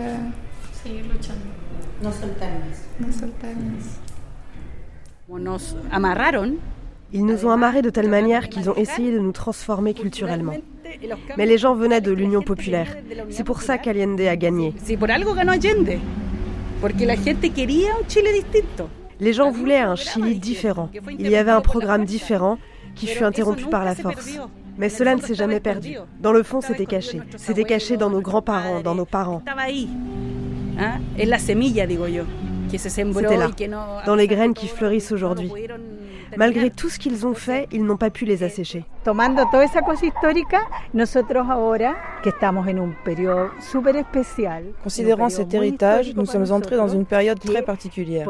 seguir 0.82 1.06
luchando. 1.06 1.42
No 2.02 2.12
soltarnos. 2.12 2.78
No 2.98 3.12
soltarnos. 3.12 3.84
Nos 5.28 5.76
amarraron. 5.90 6.56
Ils 7.12 7.24
nous 7.24 7.44
ont 7.44 7.50
amarrés 7.50 7.82
de 7.82 7.90
telle 7.90 8.08
manière 8.08 8.48
qu'ils 8.48 8.70
ont 8.70 8.74
essayé 8.74 9.12
de 9.12 9.18
nous 9.18 9.32
transformer 9.32 9.94
culturellement. 9.94 10.54
Mais 11.36 11.46
les 11.46 11.58
gens 11.58 11.74
venaient 11.74 12.00
de 12.00 12.12
l'Union 12.12 12.42
populaire. 12.42 12.96
C'est 13.30 13.44
pour 13.44 13.62
ça 13.62 13.78
qu'Allende 13.78 14.20
a 14.20 14.36
gagné. 14.36 14.74
Si 14.82 14.96
por 14.96 15.10
algo 15.10 15.34
ganó 15.34 15.52
Allende. 15.52 15.98
Porque 16.80 17.06
la 17.06 17.16
gente 17.16 17.50
quería 17.50 17.90
un 17.96 18.06
Chile 18.06 18.32
distinto. 18.32 18.88
Les 19.22 19.32
gens 19.32 19.52
voulaient 19.52 19.78
un 19.78 19.94
Chili 19.94 20.40
différent. 20.40 20.90
Il 21.16 21.30
y 21.30 21.36
avait 21.36 21.52
un 21.52 21.60
programme 21.60 22.04
différent 22.04 22.58
qui 22.96 23.06
fut 23.06 23.22
interrompu 23.22 23.66
par 23.66 23.84
la 23.84 23.94
force. 23.94 24.40
Mais 24.78 24.88
cela 24.88 25.14
ne 25.14 25.20
s'est 25.20 25.36
jamais 25.36 25.60
perdu. 25.60 25.96
Dans 26.20 26.32
le 26.32 26.42
fond, 26.42 26.60
c'était 26.60 26.86
caché. 26.86 27.20
C'était 27.36 27.62
caché 27.62 27.96
dans 27.96 28.10
nos 28.10 28.20
grands-parents, 28.20 28.80
dans 28.80 28.96
nos 28.96 29.04
parents. 29.04 29.40
C'était 32.76 33.36
là, 33.36 33.50
dans 34.06 34.14
les 34.16 34.26
graines 34.26 34.54
qui 34.54 34.66
fleurissent 34.66 35.12
aujourd'hui. 35.12 35.52
Malgré 36.36 36.70
tout 36.70 36.88
ce 36.88 36.98
qu'ils 36.98 37.26
ont 37.26 37.34
fait, 37.34 37.68
ils 37.72 37.84
n'ont 37.84 37.96
pas 37.96 38.10
pu 38.10 38.24
les 38.24 38.42
assécher. 38.42 38.84
Tomando 39.04 39.44
toda 39.50 39.64
esa 39.64 39.82
cosa 39.82 40.06
histórica, 40.06 40.68
nosotros 40.92 41.46
ahora 41.48 41.96
que 42.22 42.28
estamos 42.28 42.66
en 42.68 42.78
un 42.78 42.94
periodo 43.04 43.50
súper 43.60 43.96
especial. 43.96 44.64
Considérant 44.82 45.28
cet 45.28 45.52
héritage, 45.54 46.14
nous 46.14 46.26
sommes 46.26 46.50
entrés 46.52 46.76
dans 46.76 46.88
une 46.88 47.04
période 47.04 47.38
très 47.40 47.62
particulière. 47.62 48.28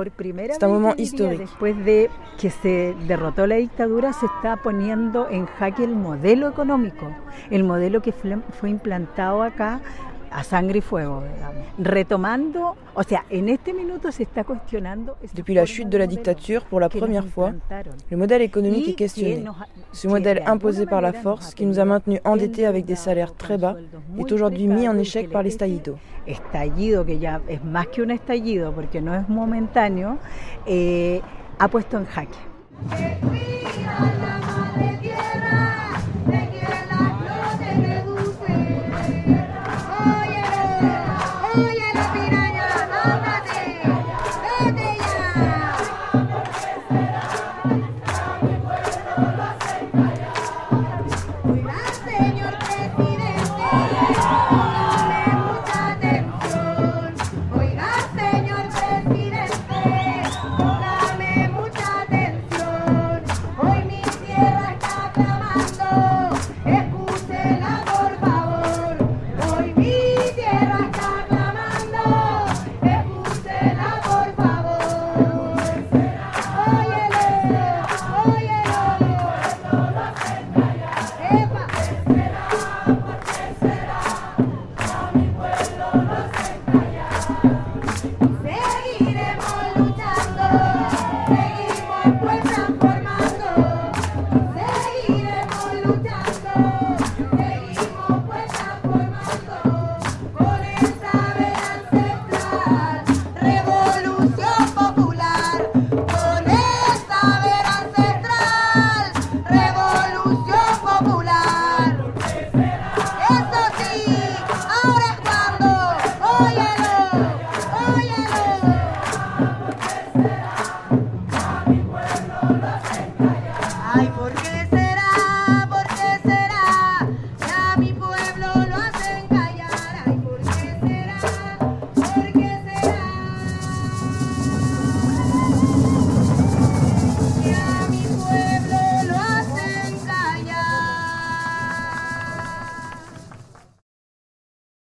C'est 0.51 0.65
un 0.65 0.69
moment 0.69 0.95
historique. 0.97 1.41
Después 1.41 1.75
de 1.75 2.09
que 2.41 2.49
se 2.51 2.95
derrotó 3.07 3.47
la 3.47 3.57
dictadura, 3.57 4.13
se 4.13 4.27
está 4.27 4.57
poniendo 4.57 5.29
en 5.31 5.47
jaque 5.59 5.85
el 5.85 5.95
modelo 5.95 6.49
económico, 6.49 7.07
el 7.51 7.65
modelo 7.65 8.01
que 8.01 8.13
fue 8.13 8.71
implantado 8.71 9.43
acá 9.43 9.81
a 10.33 10.45
sangre 10.45 10.79
y 10.79 10.81
fuego, 10.81 11.23
digamos. 11.23 11.65
Retomando, 11.79 12.77
o 12.95 13.03
sea, 13.03 13.25
en 13.31 13.49
este 13.49 13.73
minuto 13.73 14.11
se 14.13 14.23
está 14.23 14.45
cuestionando. 14.45 15.17
Depuis 15.35 15.55
la 15.55 15.67
chute 15.67 15.89
de 15.89 15.99
la 15.99 16.07
dictature, 16.07 16.65
pour 16.65 16.81
la 16.81 16.89
première 16.89 17.27
fois, 17.27 17.53
le 18.11 18.17
modèle 18.17 18.43
économique 18.43 18.89
est 18.89 18.95
questionné. 18.95 19.45
Ce 19.93 20.09
modèle 20.09 20.43
imposé 20.47 20.87
par 20.87 21.01
la 21.01 21.13
force, 21.13 21.55
qui 21.55 21.67
nous 21.67 21.79
a 21.79 21.85
maintenus 21.85 22.21
endettés 22.25 22.67
avec 22.67 22.85
des 22.85 22.97
salaires 22.97 23.35
très 23.35 23.59
bas, 23.59 23.77
est 24.19 24.33
aujourd'hui 24.33 24.69
mis 24.69 24.89
en 24.89 24.99
échec 24.99 25.31
par 25.31 25.43
l'estallido. 25.43 25.99
Estallido, 26.27 27.05
que 27.05 27.19
ya 27.19 27.41
es 27.49 27.63
más 27.65 27.89
que 27.89 28.01
un 28.03 28.11
estallido, 28.11 28.73
porque 28.73 29.01
no 29.01 29.15
es 29.15 29.29
momentáneo, 29.29 30.19
eh, 30.67 31.21
ha 31.59 31.69
puesto 31.69 31.99
en 31.99 32.07
jaque. 32.07 33.32